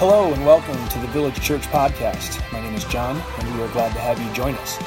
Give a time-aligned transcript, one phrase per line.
[0.00, 2.40] Hello and welcome to the Village Church Podcast.
[2.54, 4.78] My name is John, and we are glad to have you join us.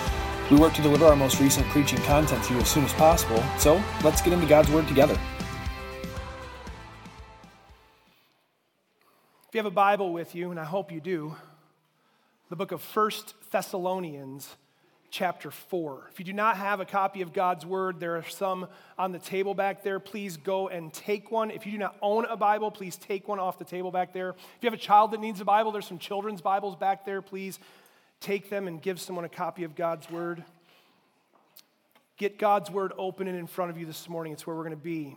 [0.49, 3.43] We work to deliver our most recent preaching content to you as soon as possible,
[3.59, 5.13] so let's get into God's Word together.
[9.47, 11.35] If you have a Bible with you, and I hope you do,
[12.49, 14.55] the book of First Thessalonians
[15.13, 16.09] chapter 4.
[16.11, 18.67] If you do not have a copy of God's Word, there are some
[18.97, 19.99] on the table back there.
[19.99, 21.51] Please go and take one.
[21.51, 24.29] If you do not own a Bible, please take one off the table back there.
[24.29, 27.21] If you have a child that needs a Bible, there's some children's Bibles back there.
[27.21, 27.59] Please
[28.21, 30.43] take them and give someone a copy of God's Word.
[32.17, 34.33] Get God's Word open and in front of you this morning.
[34.33, 35.15] It's where we're going to be.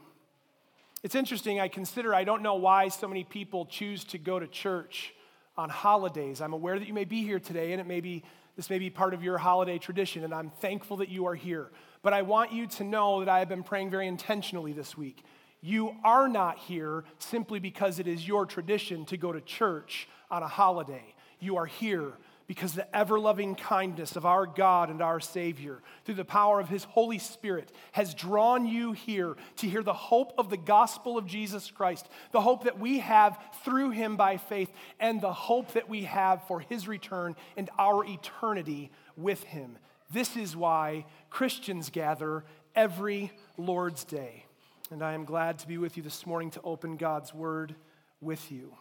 [1.02, 4.46] It's interesting, I consider, I don't know why so many people choose to go to
[4.46, 5.14] church
[5.56, 6.42] on holidays.
[6.42, 8.24] I'm aware that you may be here today, and it may be
[8.56, 11.70] this may be part of your holiday tradition, and I'm thankful that you are here.
[12.02, 15.22] But I want you to know that I have been praying very intentionally this week.
[15.60, 20.42] You are not here simply because it is your tradition to go to church on
[20.42, 21.14] a holiday.
[21.38, 22.12] You are here
[22.46, 26.68] because the ever loving kindness of our God and our Savior, through the power of
[26.68, 31.26] His Holy Spirit, has drawn you here to hear the hope of the gospel of
[31.26, 35.88] Jesus Christ, the hope that we have through Him by faith, and the hope that
[35.88, 39.78] we have for His return and our eternity with Him.
[40.12, 44.44] This is why Christians gather every Lord's Day.
[44.92, 47.74] And I am glad to be with you this morning to open God's Word
[48.20, 48.76] with you.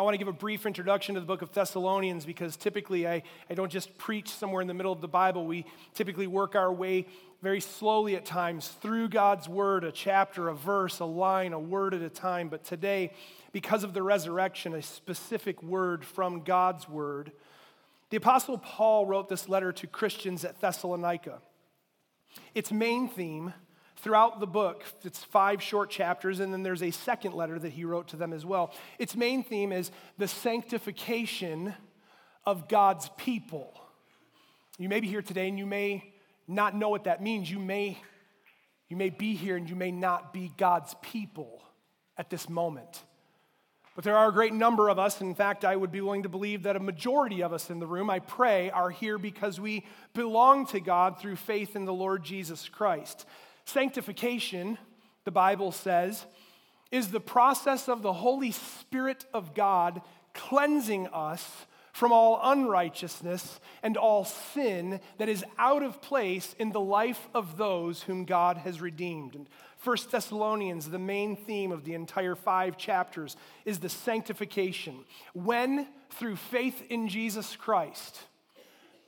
[0.00, 3.22] I want to give a brief introduction to the book of Thessalonians because typically I,
[3.50, 5.44] I don't just preach somewhere in the middle of the Bible.
[5.44, 7.04] We typically work our way
[7.42, 11.92] very slowly at times through God's word, a chapter, a verse, a line, a word
[11.92, 12.48] at a time.
[12.48, 13.12] But today,
[13.52, 17.32] because of the resurrection, a specific word from God's word.
[18.08, 21.42] The Apostle Paul wrote this letter to Christians at Thessalonica.
[22.54, 23.52] Its main theme
[24.00, 24.82] throughout the book.
[25.04, 28.32] It's five short chapters, and then there's a second letter that he wrote to them
[28.32, 28.72] as well.
[28.98, 31.74] Its main theme is the sanctification
[32.46, 33.80] of God's people.
[34.78, 36.12] You may be here today and you may
[36.48, 37.50] not know what that means.
[37.50, 37.98] You may,
[38.88, 41.62] you may be here and you may not be God's people
[42.16, 43.04] at this moment.
[43.94, 45.20] But there are a great number of us.
[45.20, 47.86] In fact, I would be willing to believe that a majority of us in the
[47.86, 49.84] room, I pray, are here because we
[50.14, 53.26] belong to God through faith in the Lord Jesus Christ.
[53.70, 54.78] Sanctification,
[55.24, 56.26] the Bible says,
[56.90, 60.02] is the process of the Holy Spirit of God
[60.34, 66.80] cleansing us from all unrighteousness and all sin that is out of place in the
[66.80, 69.34] life of those whom God has redeemed.
[69.34, 69.48] And
[69.82, 75.04] 1 Thessalonians, the main theme of the entire five chapters, is the sanctification.
[75.32, 78.20] When, through faith in Jesus Christ,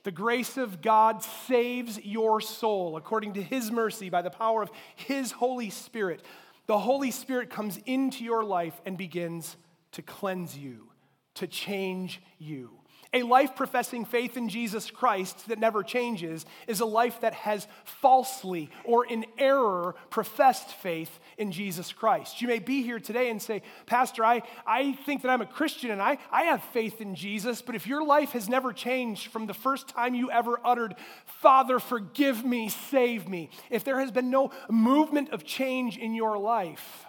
[0.03, 4.69] the grace of God saves your soul according to His mercy by the power of
[4.95, 6.21] His Holy Spirit.
[6.65, 9.55] The Holy Spirit comes into your life and begins
[9.93, 10.89] to cleanse you,
[11.35, 12.71] to change you.
[13.15, 17.67] A life professing faith in Jesus Christ that never changes is a life that has
[17.83, 22.41] falsely or in error professed faith in Jesus Christ.
[22.41, 25.91] You may be here today and say, Pastor, I, I think that I'm a Christian
[25.91, 29.45] and I, I have faith in Jesus, but if your life has never changed from
[29.45, 30.95] the first time you ever uttered,
[31.25, 36.39] Father, forgive me, save me, if there has been no movement of change in your
[36.39, 37.05] life,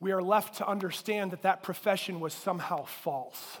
[0.00, 3.58] we are left to understand that that profession was somehow false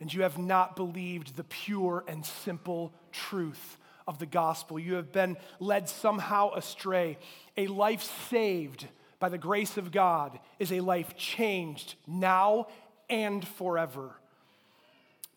[0.00, 4.78] and you have not believed the pure and simple truth of the gospel.
[4.78, 7.18] You have been led somehow astray.
[7.56, 8.86] A life saved
[9.18, 12.68] by the grace of God is a life changed now
[13.08, 14.10] and forever.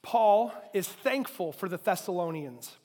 [0.02, 2.76] Paul is thankful for the Thessalonians.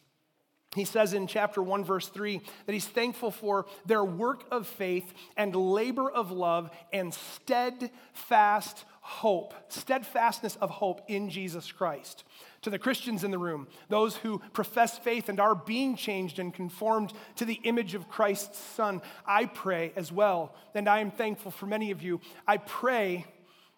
[0.75, 5.12] He says in chapter 1, verse 3, that he's thankful for their work of faith
[5.37, 12.25] and labor of love and steadfast hope, steadfastness of hope in Jesus Christ.
[12.62, 16.54] To the Christians in the room, those who profess faith and are being changed and
[16.54, 21.50] conformed to the image of Christ's Son, I pray as well, and I am thankful
[21.50, 22.23] for many of you.
[22.49, 23.26] I pray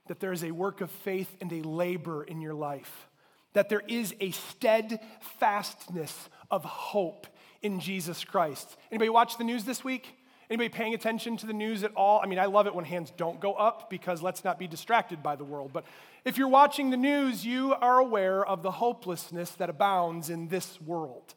[0.06, 3.08] that there is a work of faith and a labor in your life,
[3.52, 7.26] that there is a steadfastness of hope
[7.62, 8.76] in Jesus Christ.
[8.92, 10.14] Anybody watch the news this week?
[10.48, 12.20] Anybody paying attention to the news at all?
[12.22, 15.22] I mean, I love it when hands don't go up because let's not be distracted
[15.22, 15.72] by the world.
[15.72, 15.84] But
[16.25, 20.81] if you're watching the news, you are aware of the hopelessness that abounds in this
[20.81, 21.34] world.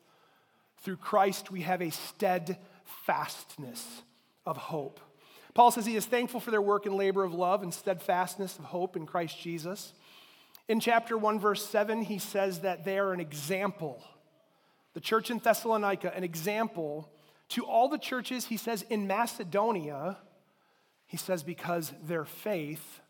[0.82, 4.04] Through Christ, we have a steadfastness
[4.46, 5.00] of hope.
[5.56, 8.66] Paul says he is thankful for their work and labor of love and steadfastness of
[8.66, 9.94] hope in Christ Jesus.
[10.68, 14.04] In chapter 1, verse 7, he says that they are an example.
[14.94, 17.10] The church in Thessalonica, an example
[17.50, 20.18] to all the churches, he says, in Macedonia,
[21.06, 23.02] he says, because their faith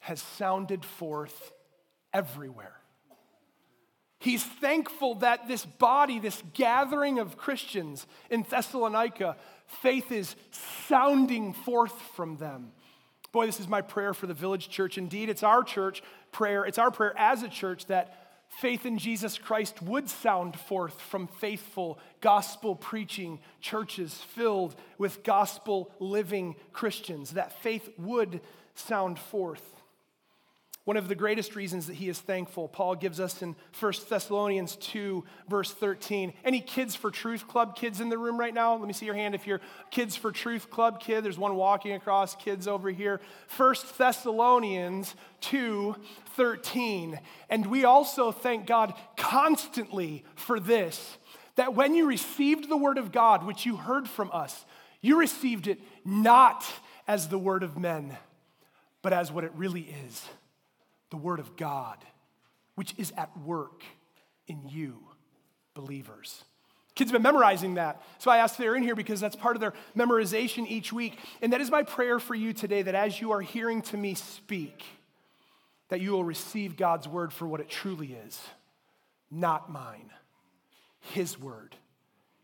[0.00, 1.52] has sounded forth
[2.12, 2.76] everywhere.
[4.18, 9.36] He's thankful that this body, this gathering of Christians in Thessalonica,
[9.66, 10.36] faith is
[10.86, 12.70] sounding forth from them.
[13.32, 14.96] Boy, this is my prayer for the village church.
[14.96, 16.64] Indeed, it's our church prayer.
[16.64, 18.21] It's our prayer as a church that
[18.58, 25.90] faith in Jesus Christ would sound forth from faithful, gospel preaching churches filled with gospel
[25.98, 28.40] living Christians, that faith would
[28.74, 29.81] sound forth.
[30.84, 34.74] One of the greatest reasons that he is thankful, Paul gives us in 1 Thessalonians
[34.76, 36.32] 2, verse 13.
[36.44, 38.74] Any Kids for Truth Club kids in the room right now?
[38.74, 39.60] Let me see your hand if you're
[39.92, 41.22] Kids for Truth Club kid.
[41.22, 43.20] There's one walking across, kids over here.
[43.56, 45.94] 1 Thessalonians 2,
[46.34, 47.20] 13.
[47.48, 51.16] And we also thank God constantly for this
[51.54, 54.64] that when you received the word of God, which you heard from us,
[55.00, 56.64] you received it not
[57.06, 58.16] as the word of men,
[59.02, 60.26] but as what it really is
[61.12, 61.98] the Word of God,
[62.74, 63.84] which is at work
[64.48, 64.98] in you,
[65.74, 66.42] believers.
[66.94, 68.02] Kids have been memorizing that.
[68.18, 71.18] So I asked they're in here because that's part of their memorization each week.
[71.42, 74.14] And that is my prayer for you today that as you are hearing to me
[74.14, 74.84] speak,
[75.90, 78.40] that you will receive God's word for what it truly is
[79.30, 80.10] not mine,
[81.00, 81.76] His word,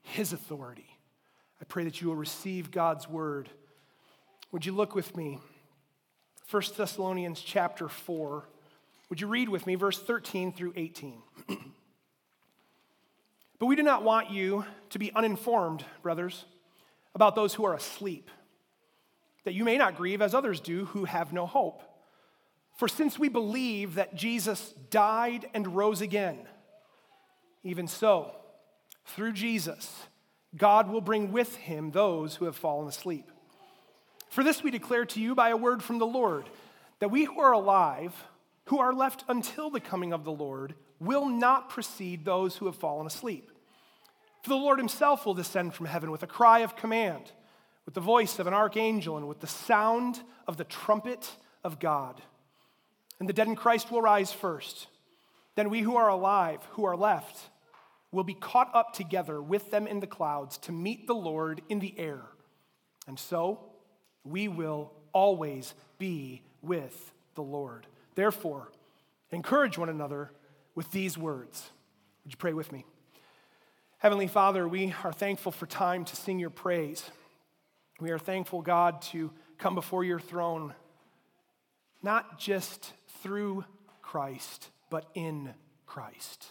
[0.02, 0.98] His authority.
[1.60, 3.48] I pray that you will receive God's word.
[4.52, 5.38] Would you look with me?
[6.50, 8.48] 1 Thessalonians chapter 4.
[9.08, 11.22] Would you read with me verse 13 through 18?
[13.58, 16.44] but we do not want you to be uninformed, brothers,
[17.14, 18.30] about those who are asleep,
[19.44, 21.82] that you may not grieve as others do who have no hope.
[22.76, 26.38] For since we believe that Jesus died and rose again,
[27.64, 28.30] even so,
[29.04, 30.06] through Jesus,
[30.56, 33.30] God will bring with him those who have fallen asleep.
[34.28, 36.48] For this we declare to you by a word from the Lord,
[37.00, 38.14] that we who are alive,
[38.68, 42.76] who are left until the coming of the Lord will not precede those who have
[42.76, 43.50] fallen asleep.
[44.42, 47.32] For the Lord himself will descend from heaven with a cry of command,
[47.86, 51.30] with the voice of an archangel, and with the sound of the trumpet
[51.64, 52.20] of God.
[53.18, 54.88] And the dead in Christ will rise first.
[55.54, 57.50] Then we who are alive, who are left,
[58.12, 61.78] will be caught up together with them in the clouds to meet the Lord in
[61.78, 62.20] the air.
[63.06, 63.60] And so
[64.24, 67.86] we will always be with the Lord.
[68.18, 68.72] Therefore,
[69.30, 70.32] encourage one another
[70.74, 71.70] with these words.
[72.24, 72.84] Would you pray with me?
[73.98, 77.12] Heavenly Father, we are thankful for time to sing your praise.
[78.00, 80.74] We are thankful, God, to come before your throne,
[82.02, 82.92] not just
[83.22, 83.64] through
[84.02, 85.54] Christ, but in
[85.86, 86.44] Christ.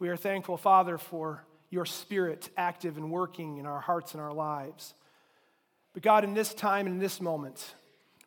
[0.00, 4.34] We are thankful, Father, for your Spirit active and working in our hearts and our
[4.34, 4.94] lives.
[5.94, 7.76] But God, in this time and in this moment,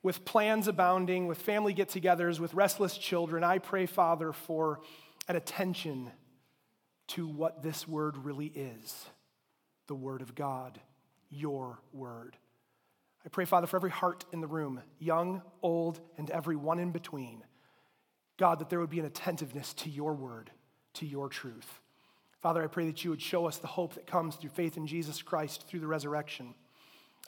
[0.04, 4.82] with plans abounding, with family get togethers, with restless children, I pray, Father, for
[5.30, 6.12] an attention
[7.08, 9.06] to what this word really is
[9.88, 10.80] the Word of God,
[11.30, 12.38] your Word.
[13.26, 16.92] I pray, Father, for every heart in the room, young, old, and every one in
[16.92, 17.44] between.
[18.38, 20.52] God, that there would be an attentiveness to your Word,
[20.96, 21.82] to your truth.
[22.42, 24.88] Father, I pray that you would show us the hope that comes through faith in
[24.88, 26.56] Jesus Christ through the resurrection.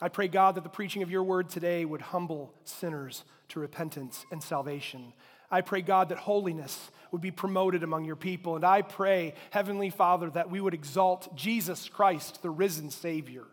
[0.02, 4.26] I pray, God, that the preaching of your word today would humble sinners to repentance
[4.32, 5.14] and salvation.
[5.50, 8.56] I pray, God, that holiness would be promoted among your people.
[8.56, 13.46] And I pray, Heavenly Father, that we would exalt Jesus Christ, the risen Savior.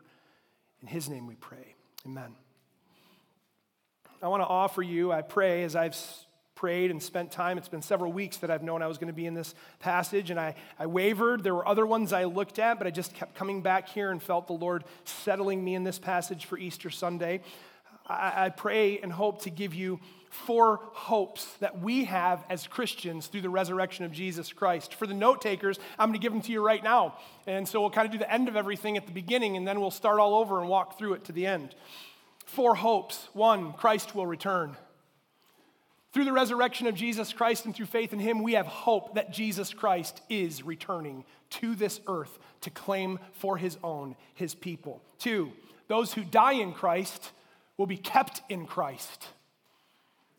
[0.81, 1.75] In his name we pray.
[2.05, 2.35] Amen.
[4.21, 5.97] I want to offer you, I pray, as I've
[6.63, 7.59] prayed and spent time.
[7.59, 10.31] It's been several weeks that I've known I was going to be in this passage,
[10.31, 11.43] and I, I wavered.
[11.43, 14.23] There were other ones I looked at, but I just kept coming back here and
[14.23, 17.41] felt the Lord settling me in this passage for Easter Sunday.
[18.07, 19.99] I, I pray and hope to give you
[20.31, 24.95] four hopes that we have as Christians through the resurrection of Jesus Christ.
[24.95, 27.19] For the note takers, I'm going to give them to you right now.
[27.49, 29.81] And so we'll kind of do the end of everything at the beginning, and then
[29.81, 31.75] we'll start all over and walk through it to the end.
[32.47, 33.29] Four hopes.
[33.33, 34.77] One, Christ will return.
[36.13, 39.33] Through the resurrection of Jesus Christ and through faith in Him, we have hope that
[39.33, 45.03] Jesus Christ is returning to this earth to claim for His own His people.
[45.19, 45.53] Two,
[45.89, 47.33] those who die in Christ
[47.79, 49.27] will be kept in Christ.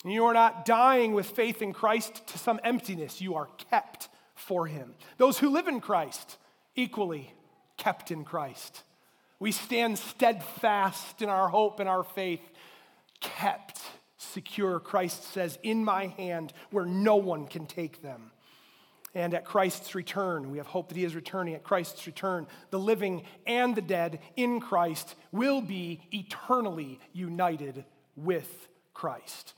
[0.05, 4.67] You are not dying with faith in Christ to some emptiness, you are kept for
[4.67, 4.93] Him.
[5.17, 6.37] Those who live in Christ,
[6.75, 7.33] equally
[7.77, 8.83] kept in Christ.
[9.39, 12.41] We stand steadfast in our hope and our faith,
[13.19, 13.81] kept
[14.23, 18.31] secure, Christ says, in my hand where no one can take them.
[19.15, 21.53] And at Christ's return, we have hope that he is returning.
[21.53, 28.67] At Christ's return, the living and the dead in Christ will be eternally united with
[28.93, 29.53] Christ.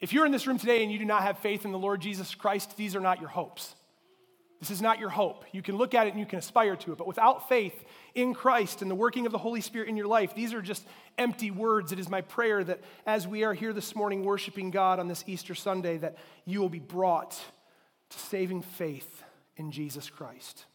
[0.00, 2.00] If you're in this room today and you do not have faith in the Lord
[2.00, 3.76] Jesus Christ, these are not your hopes.
[4.62, 5.44] This is not your hope.
[5.50, 8.32] You can look at it and you can aspire to it, but without faith in
[8.32, 10.86] Christ and the working of the Holy Spirit in your life, these are just
[11.18, 11.90] empty words.
[11.90, 15.24] It is my prayer that as we are here this morning worshiping God on this
[15.26, 17.32] Easter Sunday, that you will be brought
[18.10, 19.24] to saving faith
[19.56, 20.66] in Jesus Christ.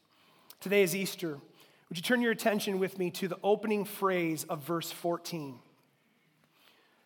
[0.59, 1.39] Today is Easter.
[1.87, 5.59] Would you turn your attention with me to the opening phrase of verse 14?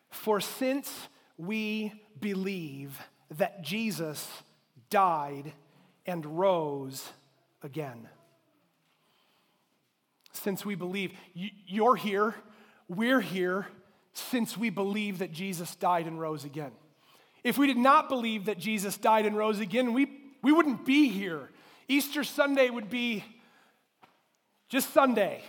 [0.09, 0.91] For since
[1.37, 2.99] we believe
[3.37, 4.27] that Jesus
[4.89, 5.53] died
[6.05, 7.07] and rose
[7.63, 8.07] again.
[10.33, 12.35] Since we believe, you're here,
[12.87, 13.67] we're here,
[14.13, 16.71] since we believe that Jesus died and rose again.
[17.43, 20.07] If we did not believe that Jesus died and rose again, we,
[20.41, 21.49] we wouldn't be here.
[21.87, 23.23] Easter Sunday would be
[24.69, 25.43] just Sunday.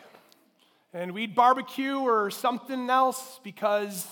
[0.92, 4.06] And we'd barbecue or something else because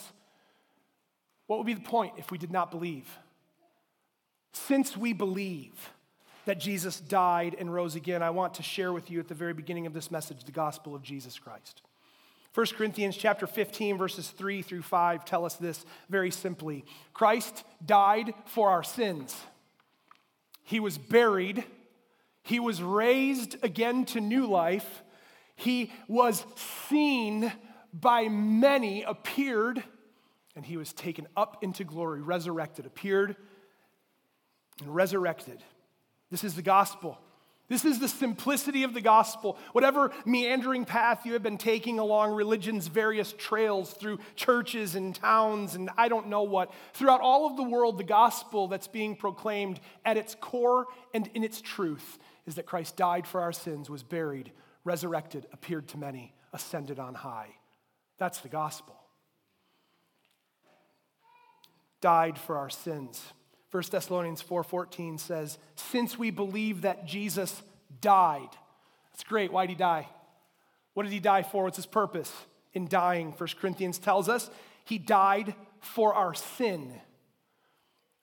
[1.47, 3.07] what would be the point if we did not believe?
[4.53, 5.91] Since we believe,
[6.45, 9.53] that Jesus died and rose again, I want to share with you at the very
[9.53, 11.83] beginning of this message the gospel of Jesus Christ.
[12.55, 16.85] 1 Corinthians chapter 15 verses 3 through 5 tell us this very simply.
[17.15, 19.37] Christ died for our sins.
[20.65, 21.65] He was buried.
[22.43, 25.03] He was raised again to new life.
[25.55, 26.45] He was
[26.89, 27.53] seen
[27.93, 29.83] by many, appeared,
[30.57, 33.37] and he was taken up into glory, resurrected, appeared
[34.81, 35.63] and resurrected.
[36.31, 37.19] This is the gospel.
[37.71, 39.57] This is the simplicity of the gospel.
[39.71, 45.77] Whatever meandering path you have been taking along religion's various trails through churches and towns
[45.77, 49.79] and I don't know what, throughout all of the world, the gospel that's being proclaimed
[50.05, 54.03] at its core and in its truth is that Christ died for our sins, was
[54.03, 54.51] buried,
[54.83, 57.55] resurrected, appeared to many, ascended on high.
[58.19, 58.97] That's the gospel.
[62.01, 63.23] Died for our sins.
[63.71, 67.63] 1 Thessalonians 4:14 says, "Since we believe that Jesus
[68.01, 68.51] died."
[69.13, 69.53] That's great.
[69.53, 70.09] Why did he die?
[70.95, 71.65] What did he die for?
[71.65, 72.33] What's his purpose
[72.73, 73.33] in dying?
[73.33, 74.51] 1 Corinthians tells us
[74.85, 77.01] he died for our sin.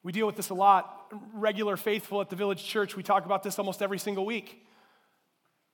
[0.04, 0.94] We deal with this a lot.
[1.34, 4.66] Regular faithful at the village church, we talk about this almost every single week.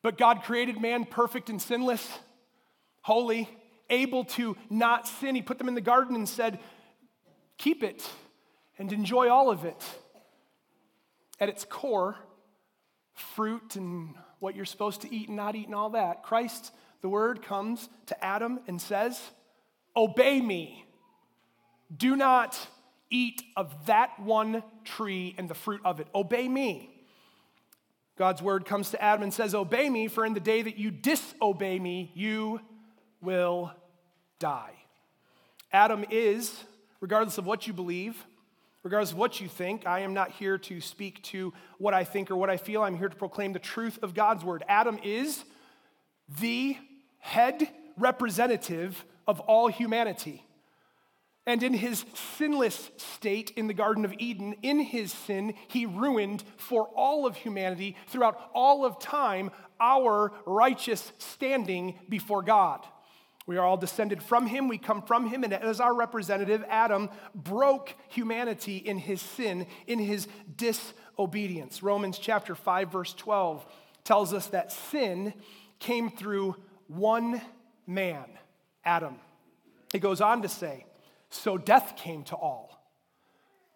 [0.03, 2.20] But God created man perfect and sinless,
[3.01, 3.50] holy,
[3.89, 5.36] able to not sin.
[5.36, 6.60] He put them in the garden and said,
[7.58, 8.08] Keep it
[8.84, 9.82] and enjoy all of it.
[11.40, 12.16] At its core,
[13.13, 17.10] fruit and what you're supposed to eat and not eat and all that, Christ, the
[17.10, 19.20] word, comes to Adam and says,
[19.96, 20.86] Obey me.
[21.96, 22.60] Do not
[23.10, 26.08] eat of that one tree and the fruit of it.
[26.13, 26.90] Obey me.
[28.18, 30.92] God's word comes to Adam and says, Obey me, for in the day that you
[30.92, 32.60] disobey me, you
[33.22, 33.72] will
[34.40, 34.74] die.
[35.72, 36.63] Adam is,
[37.02, 38.25] regardless of what you believe,
[38.84, 42.30] Regardless of what you think, I am not here to speak to what I think
[42.30, 42.82] or what I feel.
[42.82, 44.63] I'm here to proclaim the truth of God's word.
[44.68, 45.46] Adam is
[46.40, 46.78] the
[47.20, 50.46] head representative of all humanity.
[51.46, 52.06] And in his
[52.38, 57.36] sinless state in the Garden of Eden, in his sin, he ruined for all of
[57.36, 62.86] humanity throughout all of time our righteous standing before God.
[63.46, 67.10] We are all descended from him, we come from him, and as our representative, Adam
[67.36, 71.84] broke humanity in his sin, in his disobedience.
[71.84, 73.66] Romans chapter 5, verse 12
[74.06, 75.34] tells us that sin
[75.80, 76.56] came through
[76.88, 77.42] one
[77.86, 78.26] man,
[78.86, 79.16] Adam.
[79.94, 80.86] It goes on to say,
[81.30, 82.80] so death came to all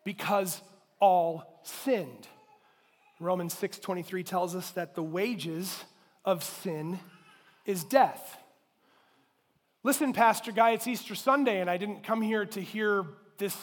[0.05, 0.61] because
[0.99, 2.27] all sinned.
[3.19, 5.83] Romans 6:23 tells us that the wages
[6.23, 6.99] of sin
[7.65, 8.37] is death.
[9.87, 13.05] Listen, Pastor Guy, it's Easter Sunday, and I didn't come here to hear
[13.37, 13.55] this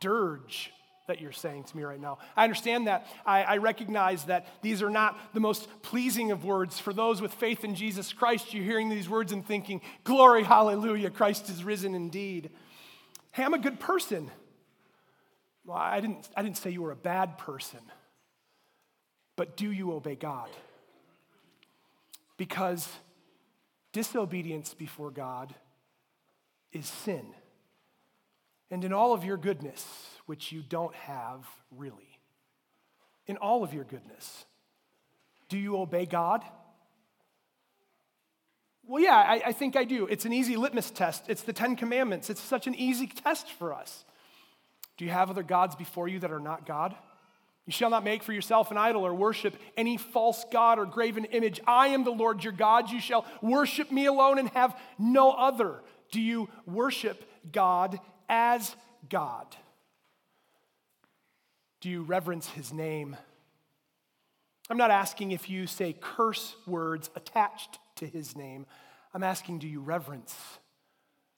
[0.00, 0.72] dirge
[1.08, 2.16] that you're saying to me right now.
[2.34, 3.06] I understand that.
[3.26, 6.78] I, I, recognize that these are not the most pleasing of words.
[6.78, 11.10] For those with faith in Jesus Christ, you're hearing these words and thinking, Glory, hallelujah,
[11.10, 12.48] Christ is risen indeed.
[13.32, 14.30] Hey, I'm a good person.
[15.66, 17.80] Well, I didn't, I didn't say you were a bad person,
[19.36, 20.48] but do you obey God?
[22.38, 22.88] Because
[23.96, 25.54] disobedience before God
[26.70, 27.24] is sin.
[28.70, 29.86] And in all of your goodness,
[30.26, 32.18] which you don't have really,
[33.26, 34.44] in all of your goodness,
[35.48, 36.44] do you obey God?
[38.86, 40.06] Well, yeah, I, I, think I do.
[40.08, 41.24] It's an easy litmus test.
[41.28, 42.28] It's the Ten Commandments.
[42.28, 44.04] It's such an easy test for us.
[44.98, 46.94] Do you have other gods before you that are not God?
[47.66, 51.24] You shall not make for yourself an idol or worship any false god or graven
[51.26, 51.60] image.
[51.66, 52.90] I am the Lord your God.
[52.90, 55.82] You shall worship me alone and have no other.
[56.12, 58.74] Do you worship God as
[59.10, 59.56] God?
[61.80, 63.16] Do you reverence his name?
[64.70, 68.66] I'm not asking if you say curse words attached to his name.
[69.12, 70.36] I'm asking, do you reverence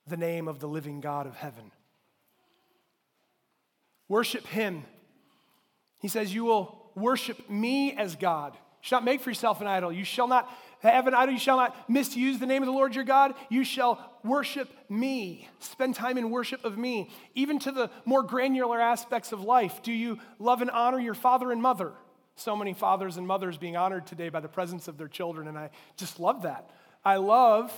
[0.06, 1.70] the name of the living God of heaven?
[4.08, 4.84] Worship him.
[5.98, 8.54] He says, You will worship me as God.
[8.54, 9.92] You shall not make for yourself an idol.
[9.92, 10.50] You shall not
[10.80, 11.32] have an idol.
[11.32, 13.34] You shall not misuse the name of the Lord your God.
[13.48, 15.48] You shall worship me.
[15.58, 17.10] Spend time in worship of me.
[17.34, 19.82] Even to the more granular aspects of life.
[19.82, 21.92] Do you love and honor your father and mother?
[22.36, 25.58] So many fathers and mothers being honored today by the presence of their children, and
[25.58, 26.70] I just love that.
[27.04, 27.72] I love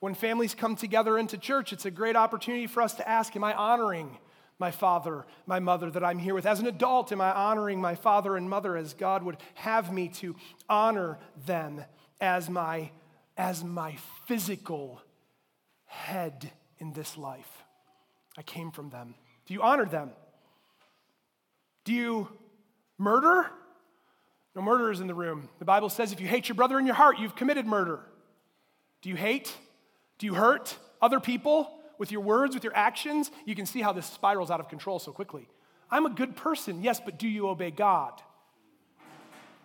[0.00, 3.42] when families come together into church, it's a great opportunity for us to ask, Am
[3.42, 4.18] I honoring
[4.58, 6.46] my father, my mother that I'm here with?
[6.46, 10.08] As an adult, am I honoring my father and mother as God would have me
[10.08, 10.36] to
[10.68, 11.82] honor them
[12.20, 12.90] as my,
[13.36, 13.96] as my
[14.26, 15.00] physical
[15.86, 17.64] head in this life?
[18.36, 19.14] I came from them.
[19.46, 20.10] Do you honor them?
[21.84, 22.28] Do you
[22.98, 23.50] murder?
[24.54, 25.48] No murderers in the room.
[25.58, 28.00] The Bible says if you hate your brother in your heart, you've committed murder.
[29.02, 29.52] Do you hate?
[30.18, 33.30] Do you hurt other people with your words, with your actions?
[33.44, 35.48] You can see how this spirals out of control so quickly.
[35.90, 38.20] I'm a good person, yes, but do you obey God?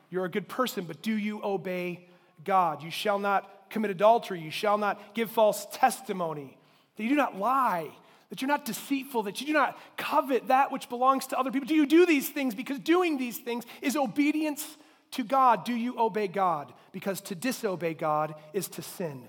[0.10, 2.08] You're a good person, but do you obey
[2.44, 2.84] God?
[2.84, 4.42] You shall not commit adultery.
[4.42, 6.58] You shall not give false testimony.
[6.98, 7.90] That you do not lie.
[8.30, 9.24] That you're not deceitful.
[9.24, 11.68] That you do not covet that which belongs to other people.
[11.68, 12.56] Do you do these things?
[12.56, 14.78] Because doing these things is obedience
[15.12, 15.66] to God.
[15.66, 16.74] Do you obey God?
[16.92, 19.24] Because to disobey God is to sin.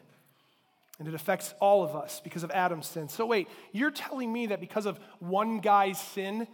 [1.00, 3.08] And it affects all of us because of Adam's sin.
[3.08, 6.46] So, wait, you're telling me that because of one guy's sin,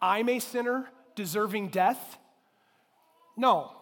[0.00, 2.18] I'm a sinner deserving death?
[3.36, 3.72] No.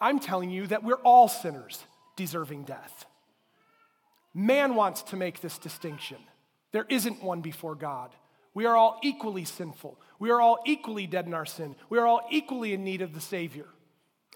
[0.00, 1.82] I'm telling you that we're all sinners
[2.14, 3.06] deserving death.
[4.34, 6.18] Man wants to make this distinction.
[6.72, 8.10] There isn't one before God.
[8.54, 10.00] We are all equally sinful.
[10.18, 11.74] We are all equally dead in our sin.
[11.88, 13.66] We are all equally in need of the Savior.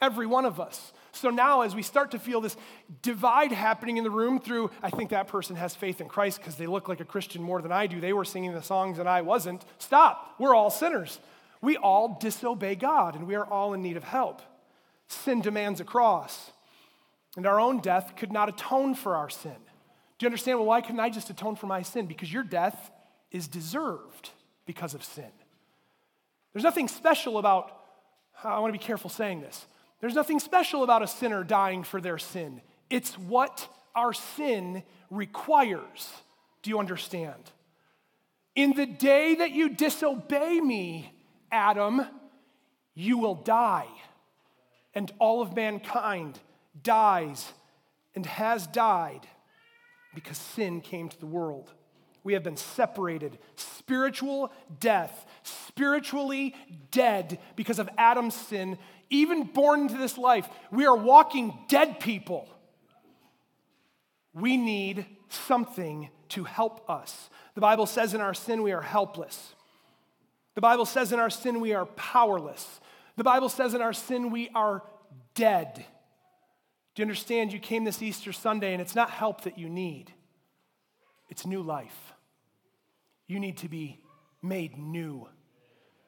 [0.00, 0.92] Every one of us.
[1.12, 2.56] So now, as we start to feel this
[3.02, 6.56] divide happening in the room through, I think that person has faith in Christ because
[6.56, 8.00] they look like a Christian more than I do.
[8.00, 9.64] They were singing the songs and I wasn't.
[9.78, 10.34] Stop.
[10.38, 11.20] We're all sinners.
[11.60, 14.40] We all disobey God and we are all in need of help.
[15.08, 16.52] Sin demands a cross,
[17.36, 19.56] and our own death could not atone for our sin.
[20.18, 20.58] Do you understand?
[20.58, 22.06] Well, why couldn't I just atone for my sin?
[22.06, 22.90] Because your death
[23.30, 24.30] is deserved
[24.64, 25.30] because of sin.
[26.52, 27.76] There's nothing special about,
[28.42, 29.66] I want to be careful saying this.
[30.02, 32.60] There's nothing special about a sinner dying for their sin.
[32.90, 36.10] It's what our sin requires.
[36.62, 37.52] Do you understand?
[38.56, 41.14] In the day that you disobey me,
[41.52, 42.04] Adam,
[42.94, 43.86] you will die.
[44.92, 46.40] And all of mankind
[46.82, 47.52] dies
[48.16, 49.26] and has died
[50.16, 51.72] because sin came to the world.
[52.24, 56.54] We have been separated, spiritual death, spiritually
[56.90, 58.78] dead because of Adam's sin
[59.12, 62.48] even born into this life, we are walking dead people.
[64.34, 67.28] We need something to help us.
[67.54, 69.54] The Bible says in our sin we are helpless.
[70.54, 72.80] The Bible says in our sin we are powerless.
[73.16, 74.82] The Bible says in our sin we are
[75.34, 75.84] dead.
[76.94, 77.52] Do you understand?
[77.52, 80.12] You came this Easter Sunday and it's not help that you need,
[81.28, 82.14] it's new life.
[83.26, 83.98] You need to be
[84.42, 85.28] made new,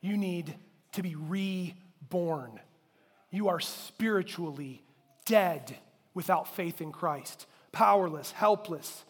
[0.01, 0.55] you need
[0.93, 2.61] to be reborn
[3.35, 4.83] you are spiritually
[5.25, 5.77] dead
[6.15, 9.05] without faith in Christ, powerless, helpless.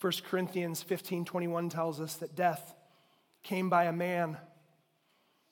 [0.00, 2.74] 1 Corinthians 15 21 tells us that death
[3.42, 4.36] came by a man.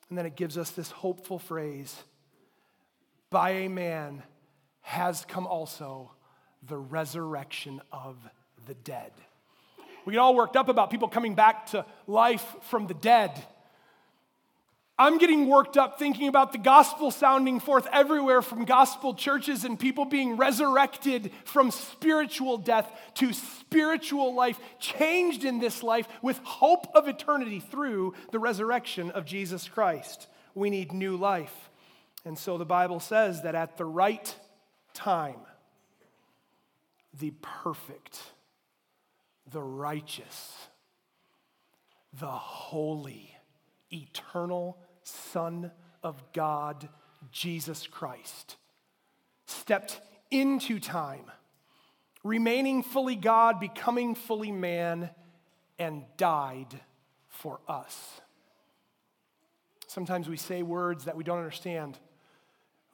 [0.09, 1.97] And then it gives us this hopeful phrase
[3.31, 4.23] by a man
[4.83, 6.11] has come also
[6.69, 8.17] the resurrection of
[8.67, 9.13] the dead.
[10.05, 13.43] We get all worked up about people coming back to life from the dead.
[14.99, 19.79] I'm getting worked up thinking about the gospel sounding forth everywhere from gospel churches and
[19.79, 26.87] people being resurrected from spiritual death to spiritual life, changed in this life with hope
[26.95, 30.29] of eternity through the resurrection of Jesus Christ.
[30.55, 31.71] We need new life.
[32.25, 34.35] And so the Bible says that at the right
[34.95, 35.41] time,
[37.19, 38.21] the perfect,
[39.51, 40.69] the righteous,
[42.19, 43.32] the holy,
[43.93, 45.71] eternal Son
[46.03, 46.89] of God,
[47.31, 48.57] Jesus Christ,
[49.47, 50.01] stepped
[50.31, 51.25] into time,
[52.25, 55.11] remaining fully God, becoming fully man,
[55.79, 56.81] and died
[57.29, 58.21] for us.
[59.87, 61.99] Sometimes we say words that we don't understand.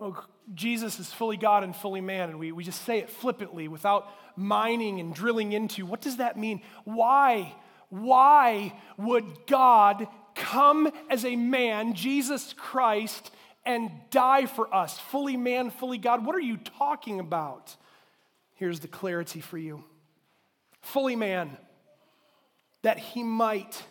[0.01, 3.69] Oh, Jesus is fully God and fully man, and we, we just say it flippantly
[3.69, 6.63] without mining and drilling into what does that mean?
[6.85, 7.55] Why?
[7.91, 10.09] Why would God
[10.39, 13.31] come as a man, Jesus Christ,
[13.67, 16.25] and die for us, fully man, fully God.
[16.25, 17.77] What are you talking about?
[18.55, 19.85] Here's the clarity for you
[20.81, 21.57] fully man,
[22.83, 23.83] that he might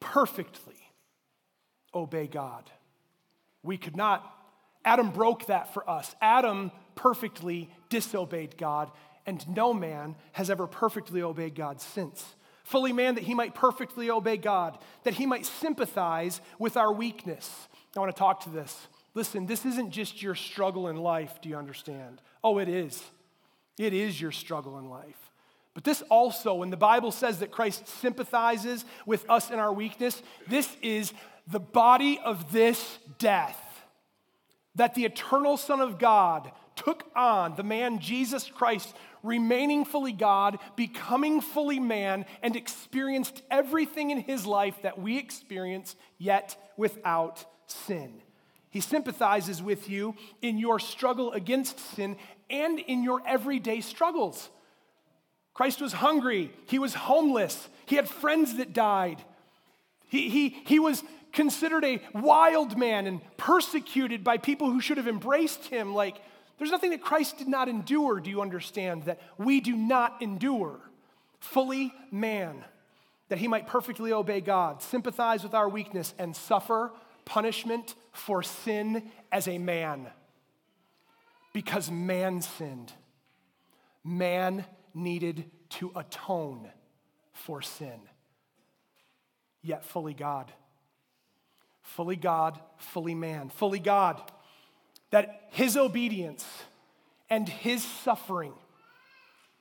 [0.00, 0.76] perfectly
[1.94, 2.70] obey God.
[3.62, 4.34] We could not.
[4.84, 6.14] Adam broke that for us.
[6.20, 8.90] Adam perfectly disobeyed God,
[9.24, 12.24] and no man has ever perfectly obeyed God since.
[12.68, 17.66] Fully man, that he might perfectly obey God, that he might sympathize with our weakness.
[17.96, 18.88] I want to talk to this.
[19.14, 22.20] Listen, this isn't just your struggle in life, do you understand?
[22.44, 23.02] Oh, it is.
[23.78, 25.30] It is your struggle in life.
[25.72, 30.22] But this also, when the Bible says that Christ sympathizes with us in our weakness,
[30.46, 31.14] this is
[31.46, 33.58] the body of this death
[34.74, 40.58] that the eternal Son of God took on, the man Jesus Christ, remaining fully God,
[40.76, 48.22] becoming fully man, and experienced everything in his life that we experience, yet without sin.
[48.70, 52.16] He sympathizes with you in your struggle against sin
[52.48, 54.50] and in your everyday struggles.
[55.54, 59.22] Christ was hungry, he was homeless, he had friends that died.
[60.06, 65.08] He, he, he was considered a wild man and persecuted by people who should have
[65.08, 65.94] embraced him.
[65.94, 66.16] Like,
[66.58, 69.04] there's nothing that Christ did not endure, do you understand?
[69.04, 70.80] That we do not endure.
[71.40, 72.64] Fully man,
[73.28, 76.90] that he might perfectly obey God, sympathize with our weakness, and suffer
[77.24, 80.08] punishment for sin as a man.
[81.52, 82.92] Because man sinned.
[84.02, 86.68] Man needed to atone
[87.32, 88.00] for sin,
[89.62, 90.50] yet fully God.
[91.82, 93.48] Fully God, fully man.
[93.48, 94.20] Fully God,
[95.10, 96.44] that his obedience
[97.30, 98.52] and his suffering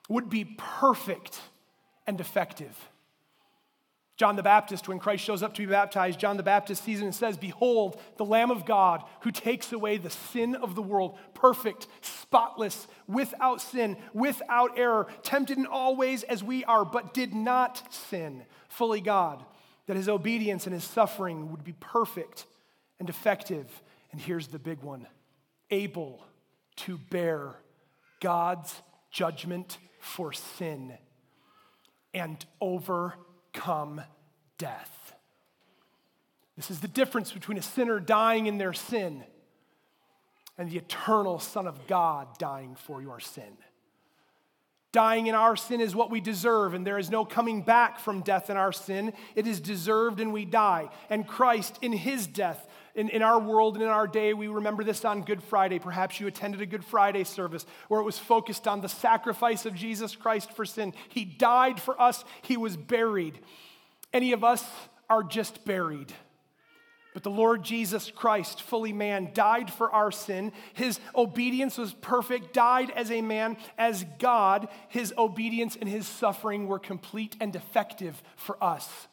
[0.10, 1.40] would be perfect
[2.06, 2.78] and effective.
[4.18, 7.04] John the Baptist, when Christ shows up to be baptized, John the Baptist sees it
[7.04, 11.20] and says, Behold, the Lamb of God who takes away the sin of the world,
[11.36, 17.36] perfect, spotless, without sin, without error, tempted in all ways as we are, but did
[17.36, 19.46] not sin, fully God,
[19.86, 22.48] that his obedience and his suffering would be perfect
[23.00, 23.84] and effective.
[24.12, 25.06] And here's the big one
[25.72, 26.24] able
[26.78, 27.56] to bear
[28.20, 28.74] God's
[29.12, 30.94] judgment for sin
[32.14, 34.02] and overcome
[34.58, 35.14] death.
[36.56, 39.24] This is the difference between a sinner dying in their sin
[40.58, 43.58] and the eternal Son of God dying for your sin.
[44.92, 48.22] Dying in our sin is what we deserve, and there is no coming back from
[48.22, 49.14] death in our sin.
[49.36, 50.90] It is deserved, and we die.
[51.10, 52.67] And Christ, in his death,
[52.98, 55.78] in, in our world and in our day, we remember this on Good Friday.
[55.78, 59.76] Perhaps you attended a Good Friday service where it was focused on the sacrifice of
[59.76, 60.94] Jesus Christ for sin.
[61.10, 63.40] He died for us, He was buried.
[64.12, 64.66] Any of us
[65.10, 66.12] are just buried.
[67.14, 70.52] But the Lord Jesus Christ, fully man, died for our sin.
[70.74, 74.70] His obedience was perfect, died as a man, as God.
[74.88, 79.08] His obedience and his suffering were complete and effective for us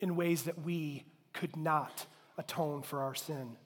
[0.00, 2.06] in ways that we could not
[2.38, 3.56] atone for our sin.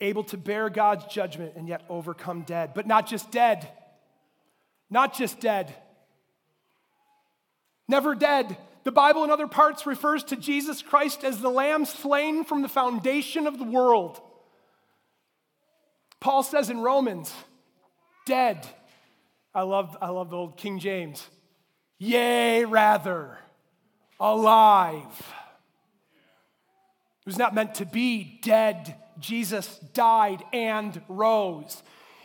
[0.00, 3.68] Able to bear God's judgment and yet overcome dead, but not just dead.
[4.88, 5.74] Not just dead.
[7.86, 8.56] Never dead.
[8.84, 12.68] The Bible in other parts refers to Jesus Christ as the lamb slain from the
[12.68, 14.20] foundation of the world.
[16.18, 17.32] Paul says in Romans,
[18.26, 18.66] dead.
[19.54, 21.26] I love, I love the old King James.
[21.98, 23.38] Yea, rather,
[24.18, 25.04] alive
[27.24, 28.96] was not meant to be dead.
[29.18, 31.82] Jesus died and rose.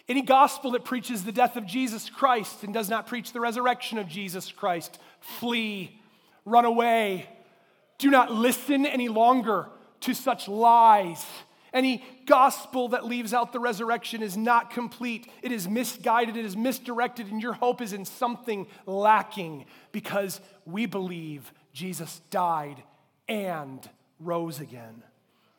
[0.07, 3.97] Any gospel that preaches the death of Jesus Christ and does not preach the resurrection
[3.97, 5.99] of Jesus Christ, flee,
[6.45, 7.27] run away.
[7.97, 9.67] Do not listen any longer
[10.01, 11.25] to such lies.
[11.73, 15.27] Any gospel that leaves out the resurrection is not complete.
[15.41, 20.85] It is misguided, it is misdirected, and your hope is in something lacking because we
[20.85, 22.81] believe Jesus died
[23.27, 25.03] and rose again.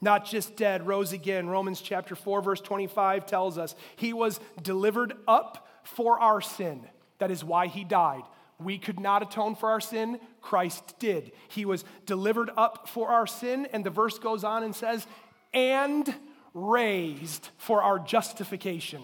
[0.00, 1.48] Not just dead, rose again.
[1.48, 6.82] Romans chapter 4, verse 25 tells us he was delivered up for our sin.
[7.18, 8.22] That is why he died.
[8.58, 11.32] We could not atone for our sin, Christ did.
[11.48, 15.06] He was delivered up for our sin, and the verse goes on and says,
[15.52, 16.14] and
[16.54, 19.02] raised for our justification.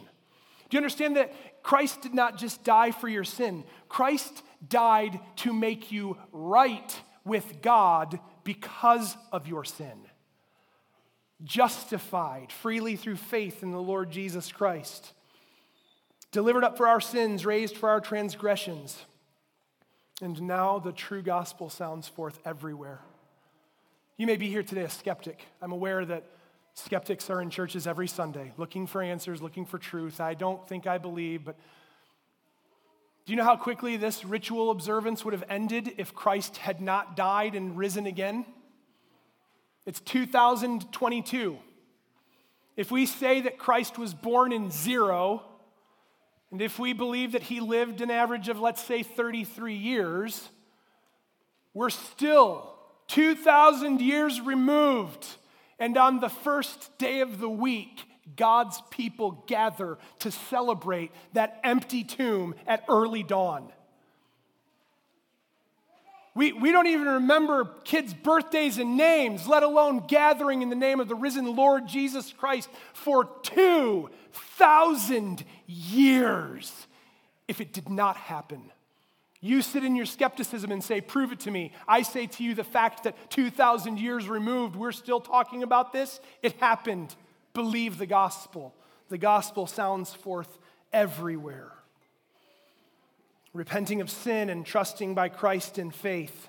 [0.69, 3.65] Do you understand that Christ did not just die for your sin?
[3.91, 10.07] Christ died to make you right with God because of your sin.
[11.45, 15.13] Justified freely through faith in the Lord Jesus Christ.
[16.31, 19.05] Delivered up for our sins, raised for our transgressions.
[20.21, 23.01] And now the true gospel sounds forth everywhere.
[24.17, 25.47] You may be here today a skeptic.
[25.61, 26.25] I'm aware that
[26.75, 30.21] skeptics are in churches every Sunday looking for answers, looking for truth.
[30.21, 31.57] I don't think I believe, but
[33.25, 37.17] do you know how quickly this ritual observance would have ended if Christ had not
[37.17, 38.45] died and risen again?
[39.87, 41.59] It's 2022.
[42.77, 45.43] If we say that Christ was born in zero,
[46.51, 50.49] and if we believe that he lived an average of, let's say, 33 years,
[51.75, 52.75] we're still
[53.09, 55.27] 2,000 years removed.
[55.79, 58.05] And on the first day of the week,
[58.37, 63.73] God's people gather to celebrate that empty tomb at early dawn.
[66.35, 70.99] We, we don't even remember kids' birthdays and names, let alone gathering in the name
[70.99, 76.87] of the risen Lord Jesus Christ for 2,000 years
[77.49, 78.71] if it did not happen.
[79.45, 81.73] You sit in your skepticism and say, Prove it to me.
[81.87, 86.21] I say to you, the fact that 2,000 years removed, we're still talking about this,
[86.43, 87.15] it happened.
[87.55, 88.75] Believe the gospel.
[89.09, 90.59] The gospel sounds forth
[90.93, 91.73] everywhere
[93.55, 96.49] repenting of sin and trusting by Christ in faith.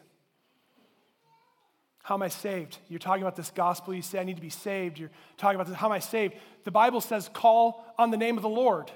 [2.01, 2.79] How am I saved?
[2.89, 3.93] You're talking about this gospel.
[3.93, 4.99] You say, I need to be saved.
[4.99, 5.75] You're talking about this.
[5.75, 6.35] How am I saved?
[6.65, 8.91] The Bible says, call on the name of the Lord.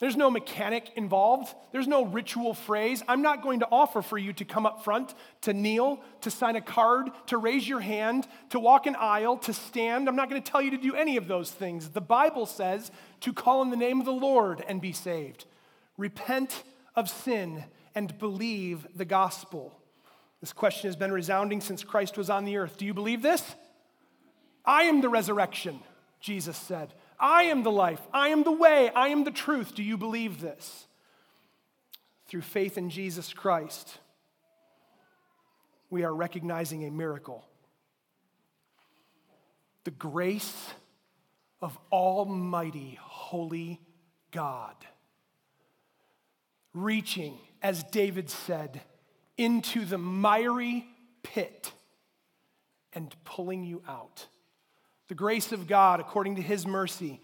[0.00, 1.54] There's no mechanic involved.
[1.70, 3.02] There's no ritual phrase.
[3.06, 6.56] I'm not going to offer for you to come up front, to kneel, to sign
[6.56, 10.08] a card, to raise your hand, to walk an aisle, to stand.
[10.08, 11.90] I'm not going to tell you to do any of those things.
[11.90, 15.46] The Bible says to call on the name of the Lord and be saved.
[15.96, 16.64] Repent
[16.96, 19.78] of sin and believe the gospel?
[20.40, 22.76] This question has been resounding since Christ was on the earth.
[22.76, 23.54] Do you believe this?
[24.64, 25.80] I am the resurrection,
[26.20, 26.92] Jesus said.
[27.18, 28.00] I am the life.
[28.12, 28.90] I am the way.
[28.90, 29.74] I am the truth.
[29.74, 30.86] Do you believe this?
[32.26, 33.98] Through faith in Jesus Christ,
[35.90, 37.44] we are recognizing a miracle.
[39.84, 40.72] The grace
[41.60, 43.80] of Almighty, Holy
[44.30, 44.74] God
[46.74, 48.82] reaching, as David said,
[49.38, 50.86] into the miry
[51.22, 51.72] pit
[52.92, 54.26] and pulling you out.
[55.08, 57.20] The grace of God, according to his mercy,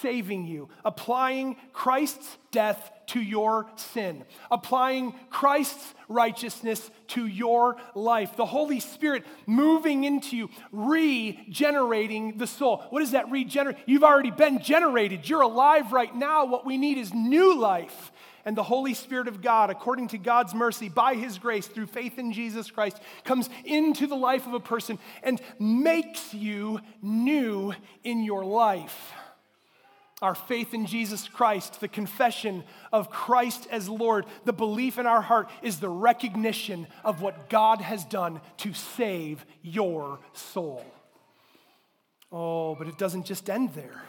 [0.00, 8.36] saving you, applying Christ's death to your sin, applying Christ's righteousness to your life.
[8.36, 12.84] The Holy Spirit moving into you, regenerating the soul.
[12.90, 13.78] What is that regenerate?
[13.86, 15.28] You've already been generated.
[15.28, 16.44] You're alive right now.
[16.44, 18.11] What we need is new life
[18.44, 22.18] and the Holy Spirit of God, according to God's mercy, by His grace, through faith
[22.18, 27.72] in Jesus Christ, comes into the life of a person and makes you new
[28.04, 29.12] in your life.
[30.20, 35.20] Our faith in Jesus Christ, the confession of Christ as Lord, the belief in our
[35.20, 40.84] heart is the recognition of what God has done to save your soul.
[42.30, 44.00] Oh, but it doesn't just end there.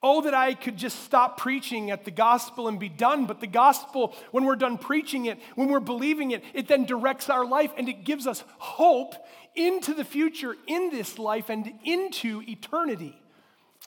[0.00, 3.26] Oh, that I could just stop preaching at the gospel and be done.
[3.26, 7.28] But the gospel, when we're done preaching it, when we're believing it, it then directs
[7.28, 9.14] our life and it gives us hope
[9.56, 13.20] into the future, in this life, and into eternity.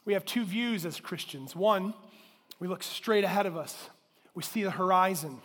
[0.04, 1.56] We have two views as Christians.
[1.56, 1.94] One,
[2.60, 3.90] we look straight ahead of us,
[4.36, 5.40] we see the horizon.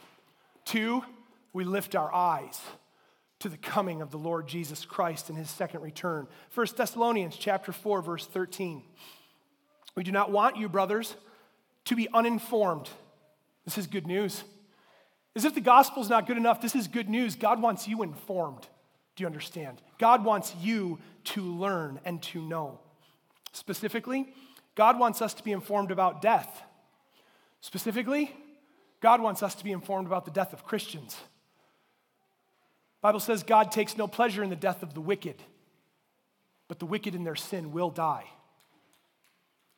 [0.64, 1.04] Two,
[1.52, 2.60] we lift our eyes
[3.38, 6.26] to the coming of the Lord Jesus Christ and his second return.
[6.54, 8.82] 1 Thessalonians chapter 4 verse 13.
[9.96, 11.16] We do not want you, brothers,
[11.86, 12.88] to be uninformed.
[13.64, 14.44] This is good news.
[15.34, 17.34] As if the gospel is not good enough, this is good news.
[17.34, 18.66] God wants you informed.
[19.16, 19.82] Do you understand?
[19.98, 22.78] God wants you to learn and to know.
[23.52, 24.28] Specifically,
[24.74, 26.62] God wants us to be informed about death.
[27.62, 28.30] Specifically,
[29.00, 31.16] God wants us to be informed about the death of Christians.
[33.00, 35.42] Bible says God takes no pleasure in the death of the wicked,
[36.68, 38.24] but the wicked in their sin will die.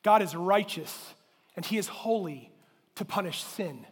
[0.09, 1.13] God is righteous
[1.55, 2.51] and he is holy
[2.95, 3.85] to punish sin.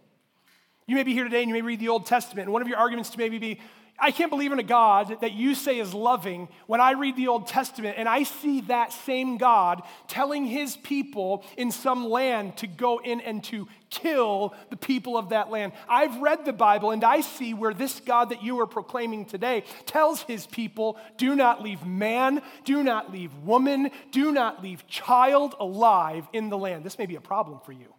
[0.87, 2.69] You may be here today and you may read the Old Testament, and one of
[2.69, 3.61] your arguments to maybe be,
[3.99, 7.29] I can't believe in a God that you say is loving when I read the
[7.29, 12.67] Old Testament and I see that same God telling his people in some land to
[12.67, 15.73] go in and to kill the people of that land.
[15.89, 19.65] I've read the Bible and I see where this God that you are proclaiming today
[19.87, 25.55] tells his people do not leave man, do not leave woman, do not leave child
[25.59, 26.85] alive in the land.
[26.85, 27.95] This may be a problem for you.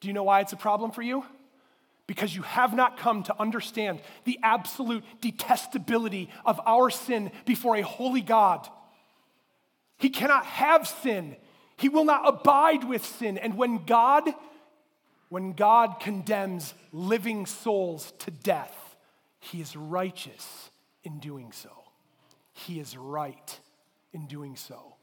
[0.00, 1.24] Do you know why it's a problem for you?
[2.06, 7.82] Because you have not come to understand the absolute detestability of our sin before a
[7.82, 8.68] holy God.
[9.98, 11.36] He cannot have sin.
[11.76, 13.38] He will not abide with sin.
[13.38, 14.28] And when God
[15.28, 18.76] when God condemns living souls to death,
[19.40, 20.70] he is righteous
[21.04, 21.70] in doing so.
[22.52, 23.58] he is right
[24.12, 24.96] in doing so.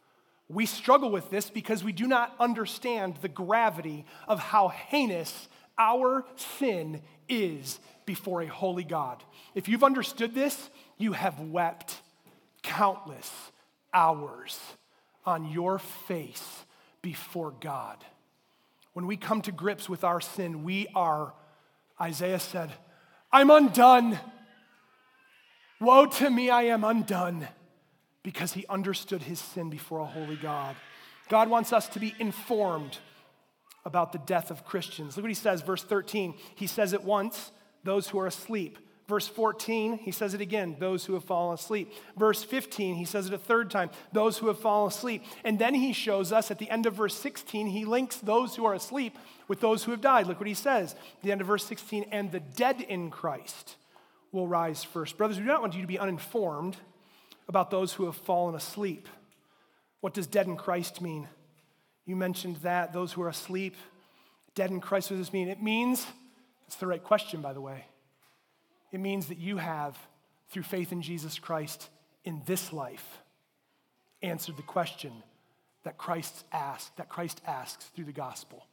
[0.47, 5.47] We struggle with this because we do not understand the gravity of how heinous
[5.79, 9.23] our sin is before a holy God.
[9.55, 12.01] If you've understood this, you have wept
[12.61, 13.31] countless
[13.93, 14.59] hours
[15.25, 16.65] on your face
[17.01, 17.97] before God.
[18.93, 21.33] When we come to grips with our sin, we are,
[22.01, 22.71] Isaiah said,
[23.31, 24.19] I'm undone.
[25.79, 27.47] Woe to me, I am undone
[28.23, 30.75] because he understood his sin before a holy God.
[31.29, 32.97] God wants us to be informed
[33.85, 35.15] about the death of Christians.
[35.15, 36.35] Look what he says, verse 13.
[36.55, 37.51] He says it once
[37.83, 38.77] those who are asleep.
[39.07, 41.91] Verse 14, he says it again, those who have fallen asleep.
[42.15, 45.23] Verse 15, he says it a third time, those who have fallen asleep.
[45.43, 48.65] And then he shows us at the end of verse 16, he links those who
[48.65, 50.27] are asleep with those who have died.
[50.27, 53.77] Look what he says, the end of verse 16, and the dead in Christ
[54.31, 55.17] will rise first.
[55.17, 56.77] Brothers, we do not want you to be uninformed
[57.47, 59.09] about those who have fallen asleep.
[60.01, 61.27] What does dead in Christ mean?
[62.09, 63.75] You mentioned that, those who are asleep.
[64.55, 65.47] Dead in Christ, what does this mean?
[65.47, 66.07] It means,
[66.65, 67.85] it's the right question, by the way.
[68.91, 69.95] It means that you have,
[70.49, 71.87] through faith in Jesus Christ
[72.25, 73.19] in this life,
[74.23, 75.13] answered the question
[75.83, 78.65] that Christ asked, that Christ asks through the gospel.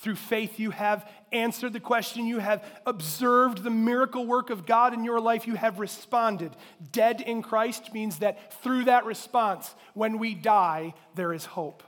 [0.00, 2.26] Through faith, you have answered the question.
[2.26, 5.46] You have observed the miracle work of God in your life.
[5.46, 6.54] You have responded.
[6.90, 11.82] Dead in Christ means that through that response, when we die, there is hope.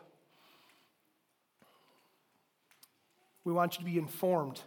[3.45, 4.61] We want you to be informed.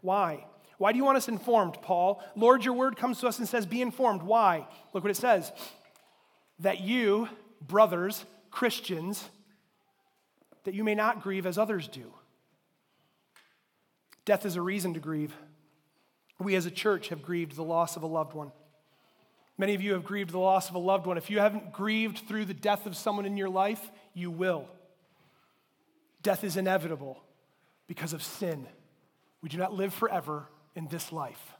[0.00, 0.44] Why?
[0.78, 2.22] Why do you want us informed, Paul?
[2.34, 4.22] Lord, your word comes to us and says, Be informed.
[4.22, 4.66] Why?
[4.92, 5.52] Look what it says
[6.60, 7.28] that you,
[7.60, 9.28] brothers, Christians,
[10.64, 12.12] that you may not grieve as others do.
[14.24, 15.34] Death is a reason to grieve.
[16.38, 18.52] We as a church have grieved the loss of a loved one.
[19.58, 21.16] Many of you have grieved the loss of a loved one.
[21.16, 24.66] If you haven't grieved through the death of someone in your life, you will.
[26.22, 27.22] Death is inevitable
[27.86, 28.66] because of sin.
[29.42, 31.52] We do not live forever in this life.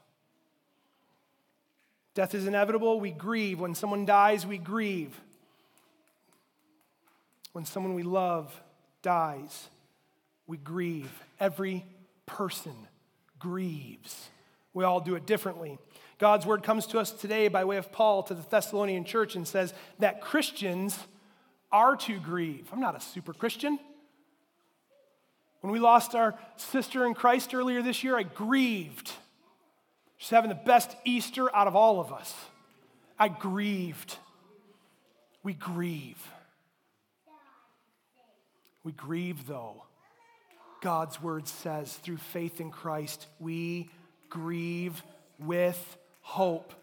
[2.13, 2.99] Death is inevitable.
[2.99, 3.59] We grieve.
[3.59, 5.19] When someone dies, we grieve.
[7.53, 8.59] When someone we love
[9.01, 9.69] dies,
[10.47, 11.11] we grieve.
[11.39, 11.85] Every
[12.25, 12.73] person
[13.39, 14.29] grieves.
[14.73, 15.77] We all do it differently.
[16.17, 19.47] God's word comes to us today by way of Paul to the Thessalonian church and
[19.47, 20.97] says that Christians
[21.71, 22.67] are to grieve.
[22.71, 23.79] I'm not a super Christian.
[25.67, 29.11] When we lost our sister in Christ earlier this year, I grieved.
[30.15, 32.33] She's having the best Easter out of all of us.
[33.19, 34.15] I grieved.
[35.43, 36.25] We grieve.
[38.85, 39.83] We grieve, though,
[40.81, 43.89] God's word says, through faith in Christ, we
[44.29, 45.03] grieve
[45.37, 46.73] with hope.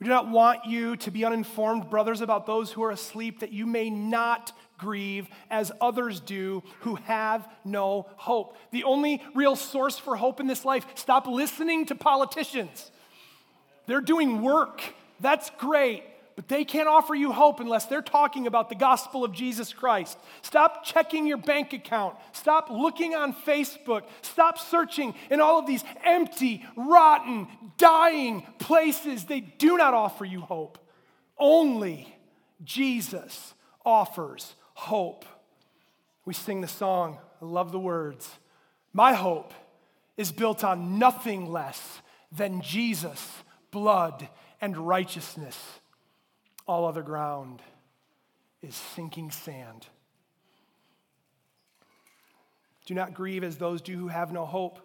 [0.00, 3.52] We do not want you to be uninformed, brothers, about those who are asleep, that
[3.52, 4.50] you may not
[4.82, 8.56] grieve as others do who have no hope.
[8.72, 12.90] The only real source for hope in this life, stop listening to politicians.
[13.86, 14.82] They're doing work.
[15.20, 16.02] That's great
[16.34, 20.18] but they can't offer you hope unless they're talking about the gospel of Jesus Christ.
[20.42, 22.16] Stop checking your bank account.
[22.32, 24.02] Stop looking on Facebook.
[24.22, 29.24] Stop searching in all of these empty, rotten, dying places.
[29.24, 30.78] They do not offer you hope.
[31.38, 32.14] Only
[32.64, 35.24] Jesus offers hope.
[36.24, 38.28] We sing the song, I love the words.
[38.92, 39.52] My hope
[40.16, 44.28] is built on nothing less than Jesus' blood
[44.60, 45.58] and righteousness.
[46.66, 47.62] All other ground
[48.60, 49.86] is sinking sand.
[52.86, 54.80] Do not grieve as those do who have no hope.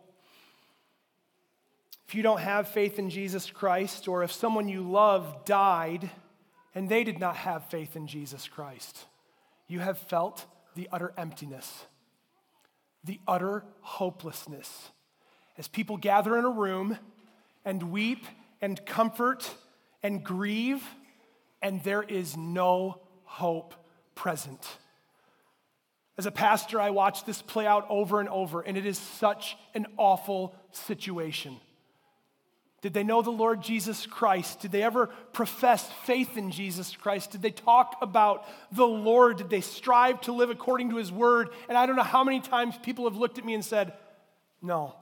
[2.07, 6.09] If you don't have faith in Jesus Christ, or if someone you love died
[6.73, 9.05] and they did not have faith in Jesus Christ,
[9.67, 10.45] you have felt
[10.75, 11.85] the utter emptiness,
[13.03, 14.91] the utter hopelessness.
[15.57, 16.97] As people gather in a room
[17.65, 18.25] and weep
[18.61, 19.49] and comfort
[20.03, 20.83] and grieve,
[21.61, 23.73] and there is no hope
[24.15, 24.65] present.
[26.17, 29.55] As a pastor, I watch this play out over and over, and it is such
[29.75, 31.57] an awful situation.
[32.87, 34.61] Did they know the Lord Jesus Christ?
[34.61, 37.31] Did they ever profess faith in Jesus Christ?
[37.31, 39.39] Did they talk about the Lord?
[39.39, 41.49] Did they strive to live according to his word?
[41.67, 43.91] And I don't know how many times people have looked at me and said,
[44.61, 44.95] No.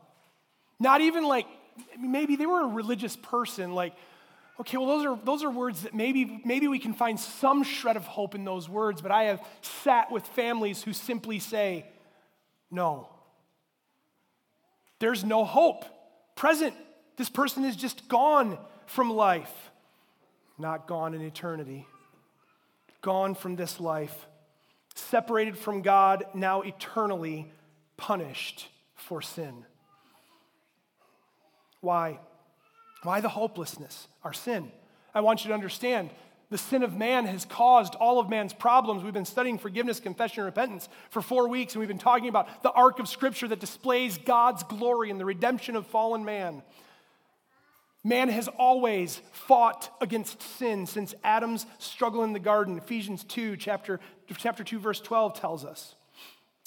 [0.80, 1.46] Not even like,
[2.00, 3.94] maybe they were a religious person, like,
[4.60, 7.98] okay, well, those are, those are words that maybe, maybe we can find some shred
[7.98, 11.86] of hope in those words, but I have sat with families who simply say,
[12.72, 13.10] no.
[14.98, 15.86] There's no hope
[16.36, 16.74] present.
[17.18, 18.58] This person is just gone
[18.88, 19.72] from life.
[20.58, 21.86] not gone in eternity,
[23.02, 24.26] gone from this life,
[24.96, 27.52] separated from God, now eternally
[27.98, 29.66] punished for sin.
[31.82, 32.20] Why?
[33.04, 34.08] Why the hopelessness?
[34.24, 34.72] Our sin.
[35.14, 36.10] I want you to understand
[36.50, 39.04] the sin of man has caused all of man's problems.
[39.04, 42.64] We've been studying forgiveness, confession, and repentance for four weeks, and we've been talking about
[42.64, 46.62] the arc of Scripture that displays God's glory and the redemption of fallen man.
[48.06, 52.78] Man has always fought against sin since Adam's struggle in the garden.
[52.78, 54.00] Ephesians 2, chapter,
[54.38, 55.96] chapter 2, verse 12 tells us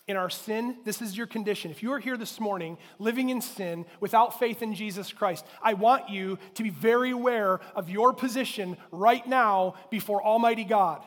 [0.08, 1.70] in our sin, this is your condition.
[1.70, 5.74] If you are here this morning living in sin without faith in Jesus Christ, I
[5.74, 11.04] want you to be very aware of your position right now before Almighty God.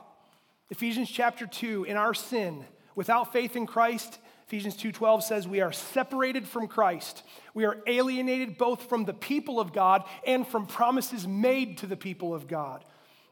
[0.69, 2.63] Ephesians chapter 2, in our sin,
[2.95, 4.19] without faith in Christ,
[4.51, 7.23] Ephesians 2:12 says we are separated from Christ.
[7.53, 11.95] We are alienated both from the people of God and from promises made to the
[11.95, 12.83] people of God.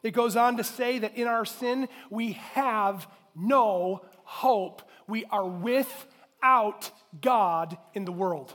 [0.01, 3.05] It goes on to say that in our sin we have
[3.35, 6.89] no hope we are without
[7.19, 8.53] God in the world.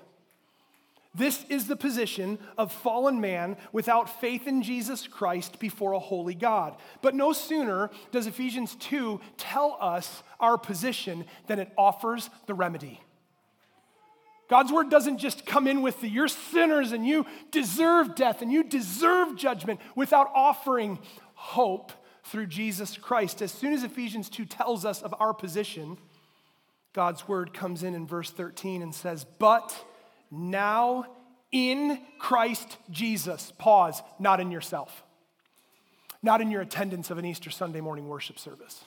[1.15, 6.35] This is the position of fallen man without faith in Jesus Christ before a holy
[6.35, 6.77] God.
[7.03, 13.01] But no sooner does Ephesians 2 tell us our position than it offers the remedy.
[14.49, 18.53] God's word doesn't just come in with the you're sinners and you deserve death and
[18.53, 20.99] you deserve judgment without offering
[21.35, 21.93] hope
[22.25, 23.41] through Jesus Christ.
[23.41, 25.97] As soon as Ephesians 2 tells us of our position,
[26.93, 29.85] God's word comes in in verse 13 and says, But
[30.31, 31.07] now
[31.53, 35.05] in Christ Jesus, pause, not in yourself,
[36.23, 38.85] not in your attendance of an Easter Sunday morning worship service,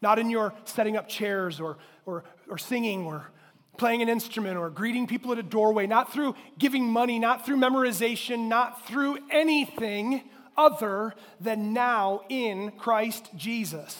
[0.00, 3.30] not in your setting up chairs or, or, or singing or
[3.76, 7.56] playing an instrument or greeting people at a doorway, not through giving money, not through
[7.56, 10.22] memorization, not through anything
[10.56, 13.98] other than now in Christ Jesus.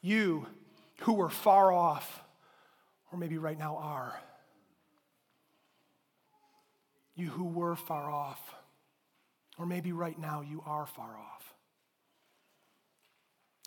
[0.00, 0.46] You
[1.00, 2.22] who were far off
[3.12, 4.18] or maybe right now are.
[7.22, 8.40] You who were far off,
[9.56, 11.54] or maybe right now you are far off.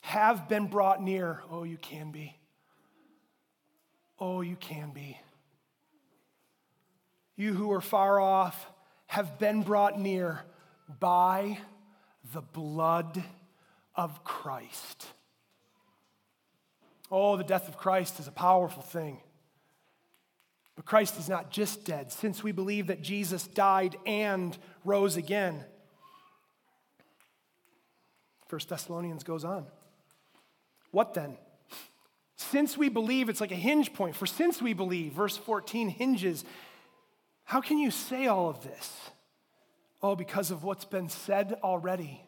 [0.02, 1.42] Have been brought near.
[1.50, 2.36] Oh, you can be.
[4.20, 5.18] Oh, you can be.
[7.38, 8.68] You who are far off
[9.08, 10.42] have been brought near
[11.00, 11.58] by
[12.34, 13.24] the blood
[13.96, 15.08] of Christ.
[17.10, 19.22] Oh, the death of Christ is a powerful thing.
[20.76, 25.64] But Christ is not just dead, since we believe that Jesus died and rose again.
[28.48, 29.66] First Thessalonians goes on.
[30.92, 31.38] What then?
[32.36, 34.16] Since we believe, it's like a hinge point.
[34.16, 36.44] For since we believe, verse 14 hinges.
[37.46, 38.94] How can you say all of this?
[40.02, 42.22] Oh, because of what's been said already.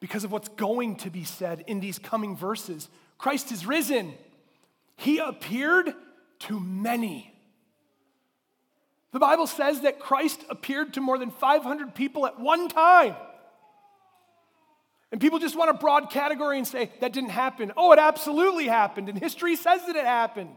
[0.00, 2.88] Because of what's going to be said in these coming verses.
[3.18, 4.14] Christ is risen.
[4.96, 5.94] He appeared
[6.48, 7.32] to many.
[9.12, 13.14] The Bible says that Christ appeared to more than 500 people at one time.
[15.12, 17.72] And people just want a broad category and say, that didn't happen.
[17.76, 20.56] Oh, it absolutely happened, and history says that it happened.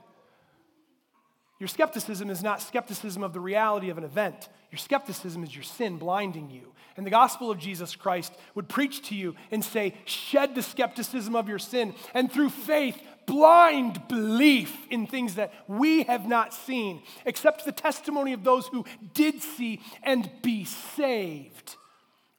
[1.59, 4.49] Your skepticism is not skepticism of the reality of an event.
[4.71, 6.73] Your skepticism is your sin blinding you.
[6.95, 11.35] And the gospel of Jesus Christ would preach to you and say, shed the skepticism
[11.35, 17.03] of your sin, and through faith, blind belief in things that we have not seen,
[17.27, 21.75] accept the testimony of those who did see and be saved.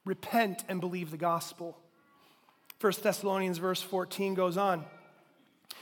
[0.03, 1.77] Repent and believe the gospel.
[2.81, 4.83] 1 Thessalonians verse 14 goes on.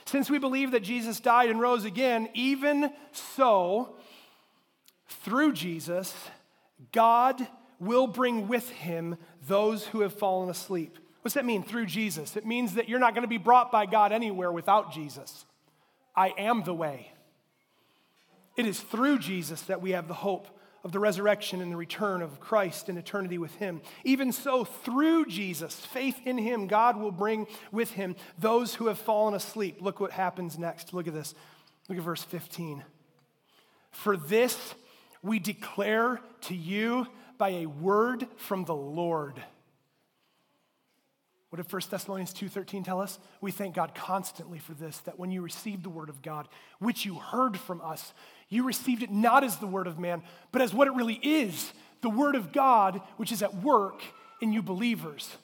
[0.06, 3.96] Since we believe that Jesus died and rose again, even so,
[5.08, 6.14] through Jesus,
[6.92, 7.46] God
[7.80, 10.98] will bring with him those who have fallen asleep.
[11.28, 12.38] What's that mean through Jesus?
[12.38, 15.44] It means that you're not going to be brought by God anywhere without Jesus.
[16.16, 17.12] I am the way.
[18.56, 20.48] It is through Jesus that we have the hope
[20.86, 23.82] of the resurrection and the return of Christ in eternity with Him.
[24.06, 28.98] Even so, through Jesus, faith in Him, God will bring with Him those who have
[28.98, 29.82] fallen asleep.
[29.82, 30.94] Look what happens next.
[30.94, 31.36] Look at this.
[31.90, 32.86] Look at verse 15.
[33.92, 34.76] For this
[35.22, 37.06] we declare to you
[37.38, 39.44] by a word from the Lord.
[41.50, 43.20] What did 1 Thessalonians 2:13 tell us?
[43.40, 46.48] We thank God constantly for this that when you received the word of God,
[46.80, 48.14] which you heard from us,
[48.50, 51.72] you received it not as the word of man, but as what it really is,
[52.02, 54.02] the word of God, which is at work
[54.42, 55.38] in you believers.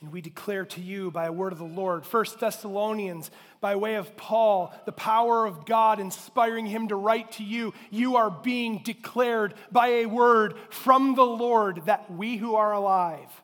[0.00, 3.94] And we declare to you by a word of the Lord, 1 Thessalonians, by way
[3.94, 8.78] of Paul, the power of God inspiring him to write to you, you are being
[8.82, 13.41] declared by a word from the Lord that we who are alive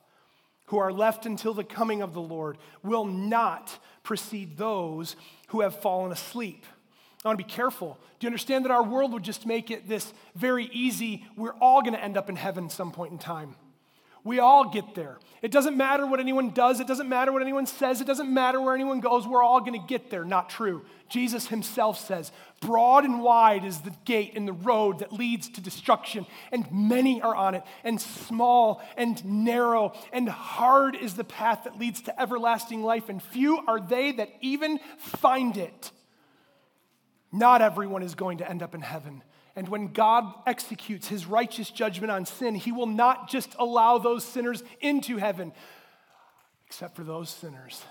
[0.68, 5.16] who are left until the coming of the Lord will not precede those
[5.48, 6.64] who have fallen asleep.
[7.24, 7.98] I want to be careful.
[8.18, 11.26] Do you understand that our world would just make it this very easy?
[11.36, 13.56] We're all going to end up in heaven some point in time.
[14.28, 15.16] We all get there.
[15.40, 18.60] It doesn't matter what anyone does, it doesn't matter what anyone says, it doesn't matter
[18.60, 20.22] where anyone goes, we're all going to get there.
[20.22, 20.84] Not true.
[21.08, 25.62] Jesus himself says, Broad and wide is the gate and the road that leads to
[25.62, 31.64] destruction, and many are on it, and small and narrow and hard is the path
[31.64, 35.90] that leads to everlasting life, and few are they that even find it.
[37.32, 39.22] Not everyone is going to end up in heaven.
[39.58, 44.24] And when God executes his righteous judgment on sin, he will not just allow those
[44.24, 45.52] sinners into heaven,
[46.68, 47.82] except for those sinners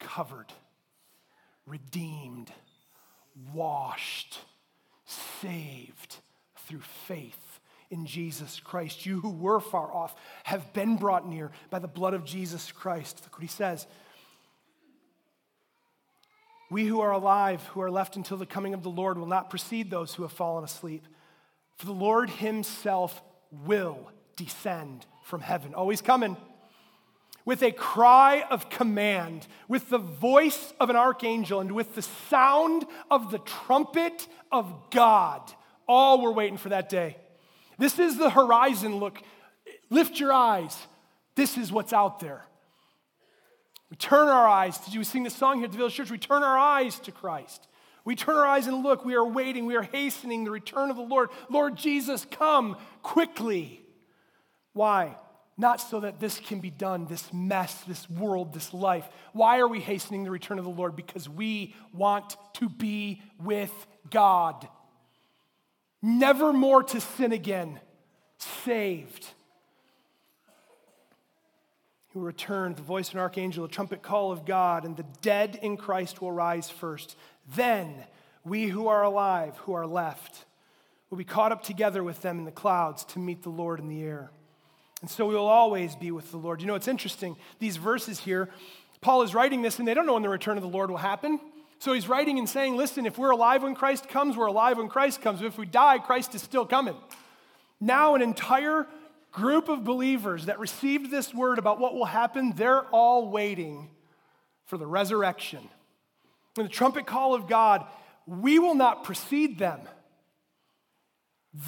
[0.00, 0.52] covered,
[1.64, 2.52] redeemed,
[3.54, 4.38] washed,
[5.06, 6.16] saved
[6.66, 9.06] through faith in Jesus Christ.
[9.06, 13.22] You who were far off have been brought near by the blood of Jesus Christ.
[13.24, 13.86] Look what he says.
[16.70, 19.50] We who are alive, who are left until the coming of the Lord, will not
[19.50, 21.04] precede those who have fallen asleep.
[21.76, 25.72] For the Lord himself will descend from heaven.
[25.74, 26.36] Oh, Always coming.
[27.44, 32.84] With a cry of command, with the voice of an archangel, and with the sound
[33.10, 35.40] of the trumpet of God.
[35.88, 37.16] All we're waiting for that day.
[37.78, 39.20] This is the horizon look.
[39.88, 40.76] Lift your eyes.
[41.34, 42.44] This is what's out there.
[43.90, 44.78] We turn our eyes.
[44.78, 46.10] to you We sing the song here at the Village Church?
[46.10, 47.66] We turn our eyes to Christ.
[48.04, 49.04] We turn our eyes and look.
[49.04, 49.66] We are waiting.
[49.66, 51.28] We are hastening the return of the Lord.
[51.50, 53.84] Lord Jesus, come quickly.
[54.72, 55.16] Why?
[55.58, 59.06] Not so that this can be done, this mess, this world, this life.
[59.32, 60.96] Why are we hastening the return of the Lord?
[60.96, 63.72] Because we want to be with
[64.08, 64.66] God.
[66.00, 67.80] Never more to sin again.
[68.64, 69.26] Saved
[72.12, 75.58] who returned, the voice of an archangel, a trumpet call of God, and the dead
[75.62, 77.16] in Christ will rise first.
[77.54, 77.94] Then
[78.44, 80.44] we who are alive, who are left,
[81.08, 83.88] will be caught up together with them in the clouds to meet the Lord in
[83.88, 84.30] the air.
[85.00, 86.60] And so we will always be with the Lord.
[86.60, 87.36] You know, it's interesting.
[87.58, 88.50] These verses here,
[89.00, 90.98] Paul is writing this, and they don't know when the return of the Lord will
[90.98, 91.40] happen.
[91.78, 94.88] So he's writing and saying, listen, if we're alive when Christ comes, we're alive when
[94.88, 95.40] Christ comes.
[95.40, 96.96] But if we die, Christ is still coming.
[97.80, 98.86] Now, an entire
[99.32, 103.90] group of believers that received this word about what will happen, they're all waiting
[104.66, 105.68] for the resurrection.
[106.56, 107.86] And the trumpet call of God,
[108.26, 109.80] we will not precede them.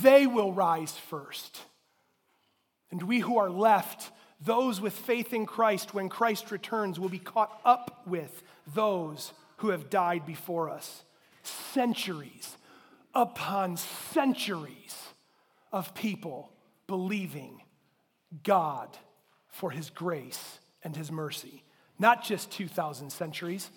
[0.03, 1.61] They will rise first.
[2.91, 4.11] And we who are left,
[4.41, 8.43] those with faith in Christ, when Christ returns, will be caught up with
[8.75, 11.05] those who have died before us.
[11.43, 12.57] Centuries
[13.15, 14.97] upon centuries
[15.73, 16.53] of people
[16.93, 17.63] believing
[18.43, 18.99] God
[19.49, 21.65] for his grace and his mercy.
[21.99, 23.71] Not just 2,000 centuries.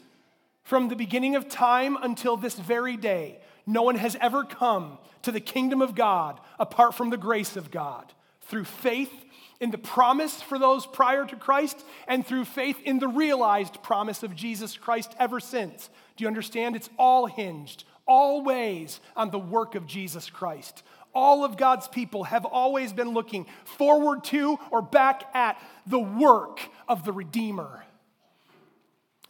[0.64, 5.32] From the beginning of time until this very day, no one has ever come to
[5.32, 8.12] the kingdom of God apart from the grace of God
[8.50, 9.14] through faith
[9.62, 14.24] in the promise for those prior to Christ and through faith in the realized promise
[14.24, 15.90] of Jesus Christ ever since.
[16.18, 16.76] Do you understand?
[16.76, 20.84] It's all hinged, always on the work of Jesus Christ
[21.16, 26.60] all of God's people have always been looking forward to or back at the work
[26.88, 27.84] of the Redeemer.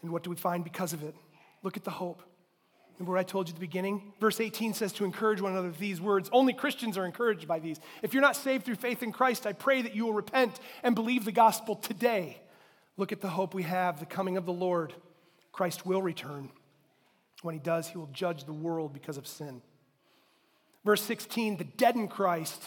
[0.01, 1.15] And what do we find because of it?
[1.63, 2.21] Look at the hope.
[2.97, 4.13] Remember what I told you at the beginning?
[4.21, 6.29] Verse 18 says to encourage one another with these words.
[6.31, 7.79] Only Christians are encouraged by these.
[8.01, 10.95] If you're not saved through faith in Christ, I pray that you will repent and
[10.95, 12.41] believe the gospel today.
[12.97, 14.93] Look at the hope we have, the coming of the Lord.
[15.51, 16.49] Christ will return.
[17.41, 19.61] When he does, he will judge the world because of sin.
[20.85, 22.61] Verse 16 the dead in Christ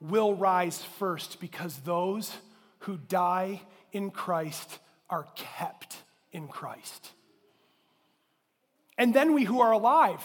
[0.00, 2.36] will rise first because those
[2.80, 4.78] who die in Christ
[5.08, 5.96] are kept
[6.32, 7.12] in Christ.
[8.98, 10.22] And then we who are alive,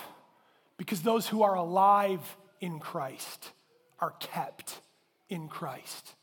[0.78, 3.52] because those who are alive in Christ
[4.00, 4.80] are kept
[5.30, 6.16] in Christ.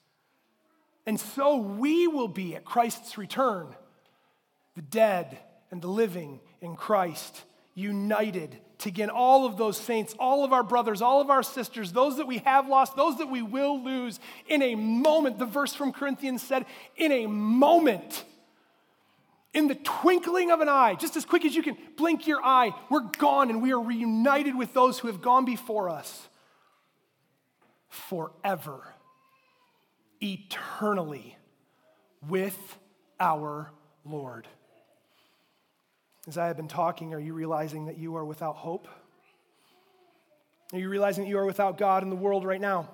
[1.06, 3.68] And so we will be at Christ's return,
[4.74, 5.38] the dead
[5.70, 7.42] and the living in Christ,
[7.74, 11.92] united to gain all of those saints, all of our brothers, all of our sisters,
[11.92, 15.38] those that we have lost, those that we will lose in a moment.
[15.38, 16.66] The verse from Corinthians said,
[16.96, 18.24] in a moment,
[19.54, 22.72] in the twinkling of an eye, just as quick as you can blink your eye,
[22.90, 26.28] we're gone and we are reunited with those who have gone before us
[27.88, 28.94] forever,
[30.20, 31.38] eternally
[32.28, 32.78] with
[33.18, 33.70] our
[34.04, 34.46] Lord.
[36.26, 38.88] As I have been talking, are you realizing that you are without hope?
[40.72, 42.88] Are you realizing that you are without God in the world right now?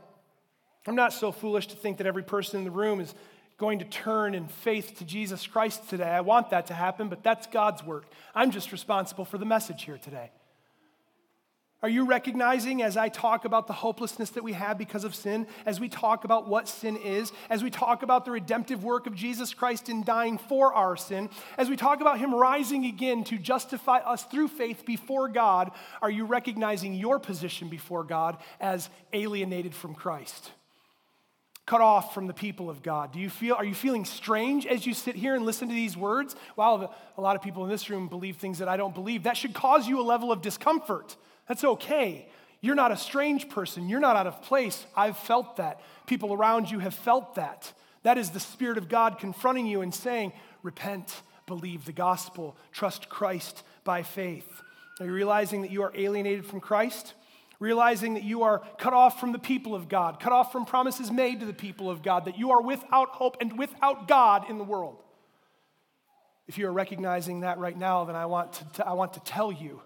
[0.86, 3.14] I'm not so foolish to think that every person in the room is
[3.56, 6.08] going to turn in faith to Jesus Christ today.
[6.08, 8.04] I want that to happen, but that's God's work.
[8.34, 10.30] I'm just responsible for the message here today.
[11.82, 15.48] Are you recognizing as I talk about the hopelessness that we have because of sin,
[15.66, 19.16] as we talk about what sin is, as we talk about the redemptive work of
[19.16, 21.28] Jesus Christ in dying for our sin,
[21.58, 26.10] as we talk about Him rising again to justify us through faith before God, are
[26.10, 30.52] you recognizing your position before God as alienated from Christ?
[31.66, 33.12] Cut off from the people of God.
[33.12, 35.96] Do you feel, are you feeling strange as you sit here and listen to these
[35.96, 36.36] words?
[36.54, 39.24] Wow, a lot of people in this room believe things that I don't believe.
[39.24, 41.16] That should cause you a level of discomfort.
[41.48, 42.28] That's okay.
[42.60, 43.88] You're not a strange person.
[43.88, 44.86] You're not out of place.
[44.96, 45.80] I've felt that.
[46.06, 47.72] People around you have felt that.
[48.04, 50.32] That is the Spirit of God confronting you and saying,
[50.62, 54.62] Repent, believe the gospel, trust Christ by faith.
[55.00, 57.14] Are you realizing that you are alienated from Christ?
[57.58, 61.10] Realizing that you are cut off from the people of God, cut off from promises
[61.10, 64.58] made to the people of God, that you are without hope and without God in
[64.58, 65.02] the world.
[66.46, 69.50] If you are recognizing that right now, then I want to, I want to tell
[69.50, 69.80] you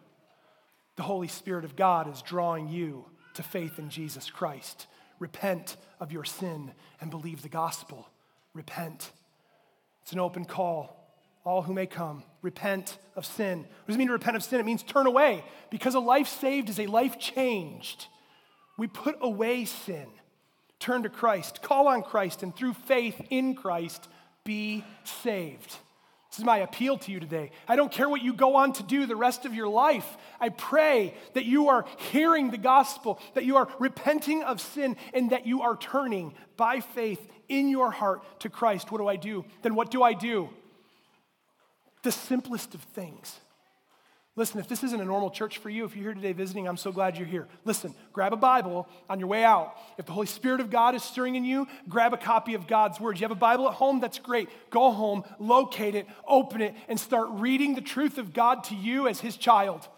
[0.96, 4.86] the Holy Spirit of God is drawing you to faith in Jesus Christ.
[5.18, 8.08] Repent of your sin and believe the gospel.
[8.54, 9.12] Repent.
[10.02, 10.94] It's an open call.
[11.44, 13.58] All who may come, repent of sin.
[13.58, 14.58] What does it mean to repent of sin?
[14.58, 18.06] It means turn away, because a life saved is a life changed.
[18.76, 20.06] We put away sin,
[20.80, 24.08] turn to Christ, call on Christ, and through faith in Christ,
[24.42, 25.76] be saved.
[26.36, 27.50] This is my appeal to you today.
[27.66, 30.18] I don't care what you go on to do the rest of your life.
[30.38, 35.30] I pray that you are hearing the gospel, that you are repenting of sin, and
[35.30, 38.92] that you are turning by faith in your heart to Christ.
[38.92, 39.46] What do I do?
[39.62, 40.50] Then what do I do?
[42.02, 43.40] The simplest of things
[44.38, 46.76] Listen, if this isn't a normal church for you, if you're here today visiting, I'm
[46.76, 47.48] so glad you're here.
[47.64, 49.74] Listen, grab a Bible on your way out.
[49.96, 53.00] If the Holy Spirit of God is stirring in you, grab a copy of God's
[53.00, 53.18] Word.
[53.18, 53.98] You have a Bible at home?
[53.98, 54.50] That's great.
[54.68, 59.08] Go home, locate it, open it, and start reading the truth of God to you
[59.08, 59.88] as His child.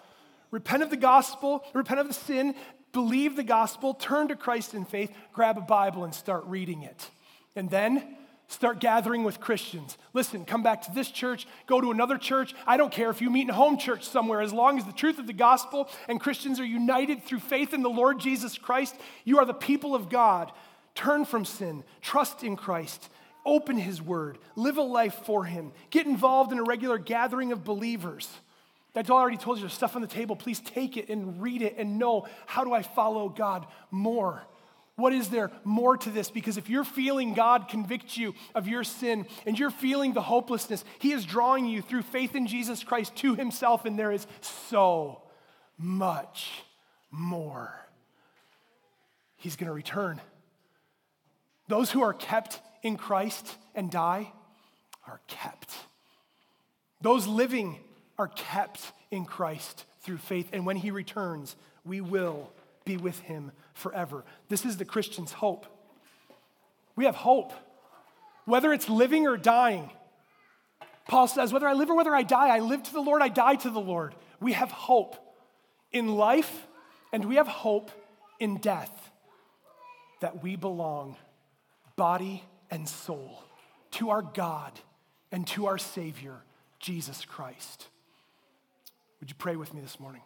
[0.52, 2.54] Repent of the gospel, repent of the sin,
[2.92, 7.10] believe the gospel, turn to Christ in faith, grab a Bible and start reading it.
[7.56, 8.17] And then
[8.50, 9.98] Start gathering with Christians.
[10.14, 12.54] Listen, come back to this church, go to another church.
[12.66, 15.18] I don't care if you meet in home church somewhere, as long as the truth
[15.18, 19.38] of the gospel and Christians are united through faith in the Lord Jesus Christ, you
[19.38, 20.50] are the people of God.
[20.94, 23.10] Turn from sin, trust in Christ,
[23.44, 27.64] open His word, live a life for Him, get involved in a regular gathering of
[27.64, 28.30] believers.
[28.94, 30.34] That's all I already told you there's stuff on the table.
[30.34, 34.42] Please take it and read it and know how do I follow God more.
[34.98, 36.28] What is there more to this?
[36.28, 40.84] Because if you're feeling God convict you of your sin and you're feeling the hopelessness,
[40.98, 45.22] He is drawing you through faith in Jesus Christ to Himself, and there is so
[45.78, 46.64] much
[47.12, 47.72] more.
[49.36, 50.20] He's going to return.
[51.68, 54.32] Those who are kept in Christ and die
[55.06, 55.72] are kept.
[57.00, 57.78] Those living
[58.18, 58.80] are kept
[59.12, 62.50] in Christ through faith, and when He returns, we will
[62.88, 64.24] be with him forever.
[64.48, 65.66] This is the Christian's hope.
[66.96, 67.52] We have hope,
[68.46, 69.90] whether it's living or dying.
[71.06, 73.28] Paul says, whether I live or whether I die, I live to the Lord, I
[73.28, 74.14] die to the Lord.
[74.40, 75.16] We have hope
[75.92, 76.66] in life
[77.12, 77.90] and we have hope
[78.40, 79.10] in death
[80.20, 81.16] that we belong,
[81.94, 83.44] body and soul,
[83.92, 84.72] to our God
[85.30, 86.36] and to our Savior,
[86.80, 87.88] Jesus Christ.
[89.20, 90.22] Would you pray with me this morning?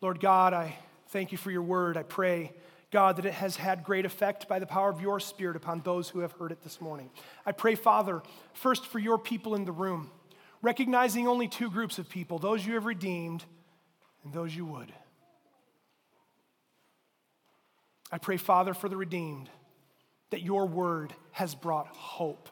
[0.00, 0.76] Lord God, I
[1.14, 1.96] Thank you for your word.
[1.96, 2.52] I pray,
[2.90, 6.08] God, that it has had great effect by the power of your Spirit upon those
[6.08, 7.08] who have heard it this morning.
[7.46, 8.20] I pray, Father,
[8.52, 10.10] first for your people in the room,
[10.60, 13.44] recognizing only two groups of people those you have redeemed
[14.24, 14.92] and those you would.
[18.10, 19.48] I pray, Father, for the redeemed,
[20.30, 22.48] that your word has brought hope,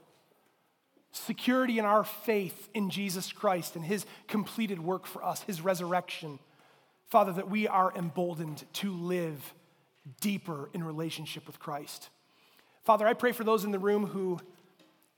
[1.11, 6.39] security in our faith in Jesus Christ and his completed work for us, his resurrection
[7.13, 9.53] Father, that we are emboldened to live
[10.23, 12.09] deeper in relationship with Christ.
[12.85, 14.41] Father, I pray for those in the room who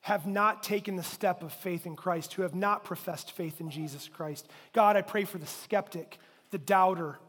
[0.00, 3.70] have not taken the step of faith in Christ, who have not professed faith in
[3.70, 4.48] Jesus Christ.
[4.72, 6.18] God, I pray for the skeptic,
[6.50, 7.20] the doubter,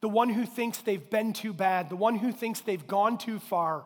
[0.00, 3.38] the one who thinks they've been too bad, the one who thinks they've gone too
[3.38, 3.84] far.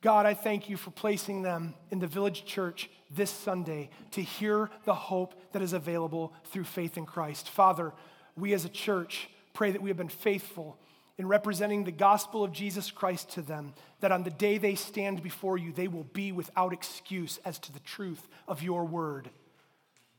[0.00, 4.70] God, I thank you for placing them in the village church this Sunday to hear
[4.86, 7.48] the hope that is available through faith in Christ.
[7.48, 7.92] Father,
[8.36, 10.76] we as a church pray that we have been faithful
[11.16, 15.22] in representing the gospel of Jesus Christ to them, that on the day they stand
[15.22, 19.30] before you, they will be without excuse as to the truth of your word.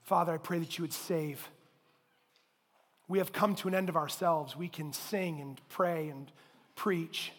[0.03, 1.49] Father, I pray that you would save.
[3.07, 4.55] We have come to an end of ourselves.
[4.55, 6.31] We can sing and pray and
[6.75, 7.33] preach.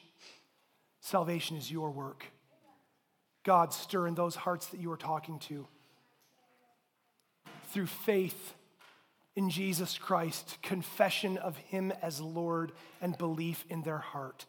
[1.00, 2.26] Salvation is your work.
[3.42, 5.66] God, stir in those hearts that you are talking to.
[7.68, 8.54] Through faith
[9.36, 12.72] in Jesus Christ, confession of Him as Lord,
[13.02, 14.46] and belief in their heart,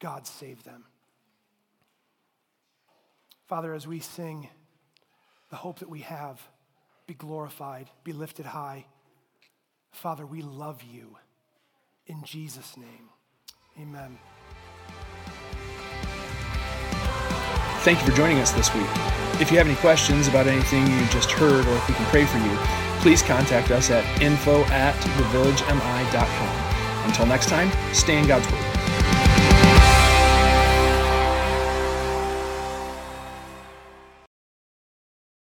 [0.00, 0.84] God save them.
[3.46, 4.48] Father, as we sing,
[5.50, 6.40] the hope that we have
[7.06, 8.86] be glorified, be lifted high.
[9.90, 11.18] Father, we love you.
[12.06, 13.10] In Jesus' name,
[13.78, 14.18] amen.
[17.80, 18.86] Thank you for joining us this week.
[19.40, 22.24] If you have any questions about anything you just heard or if we can pray
[22.24, 27.06] for you, please contact us at info at thevillagemi.com.
[27.06, 28.71] Until next time, stay in God's Word.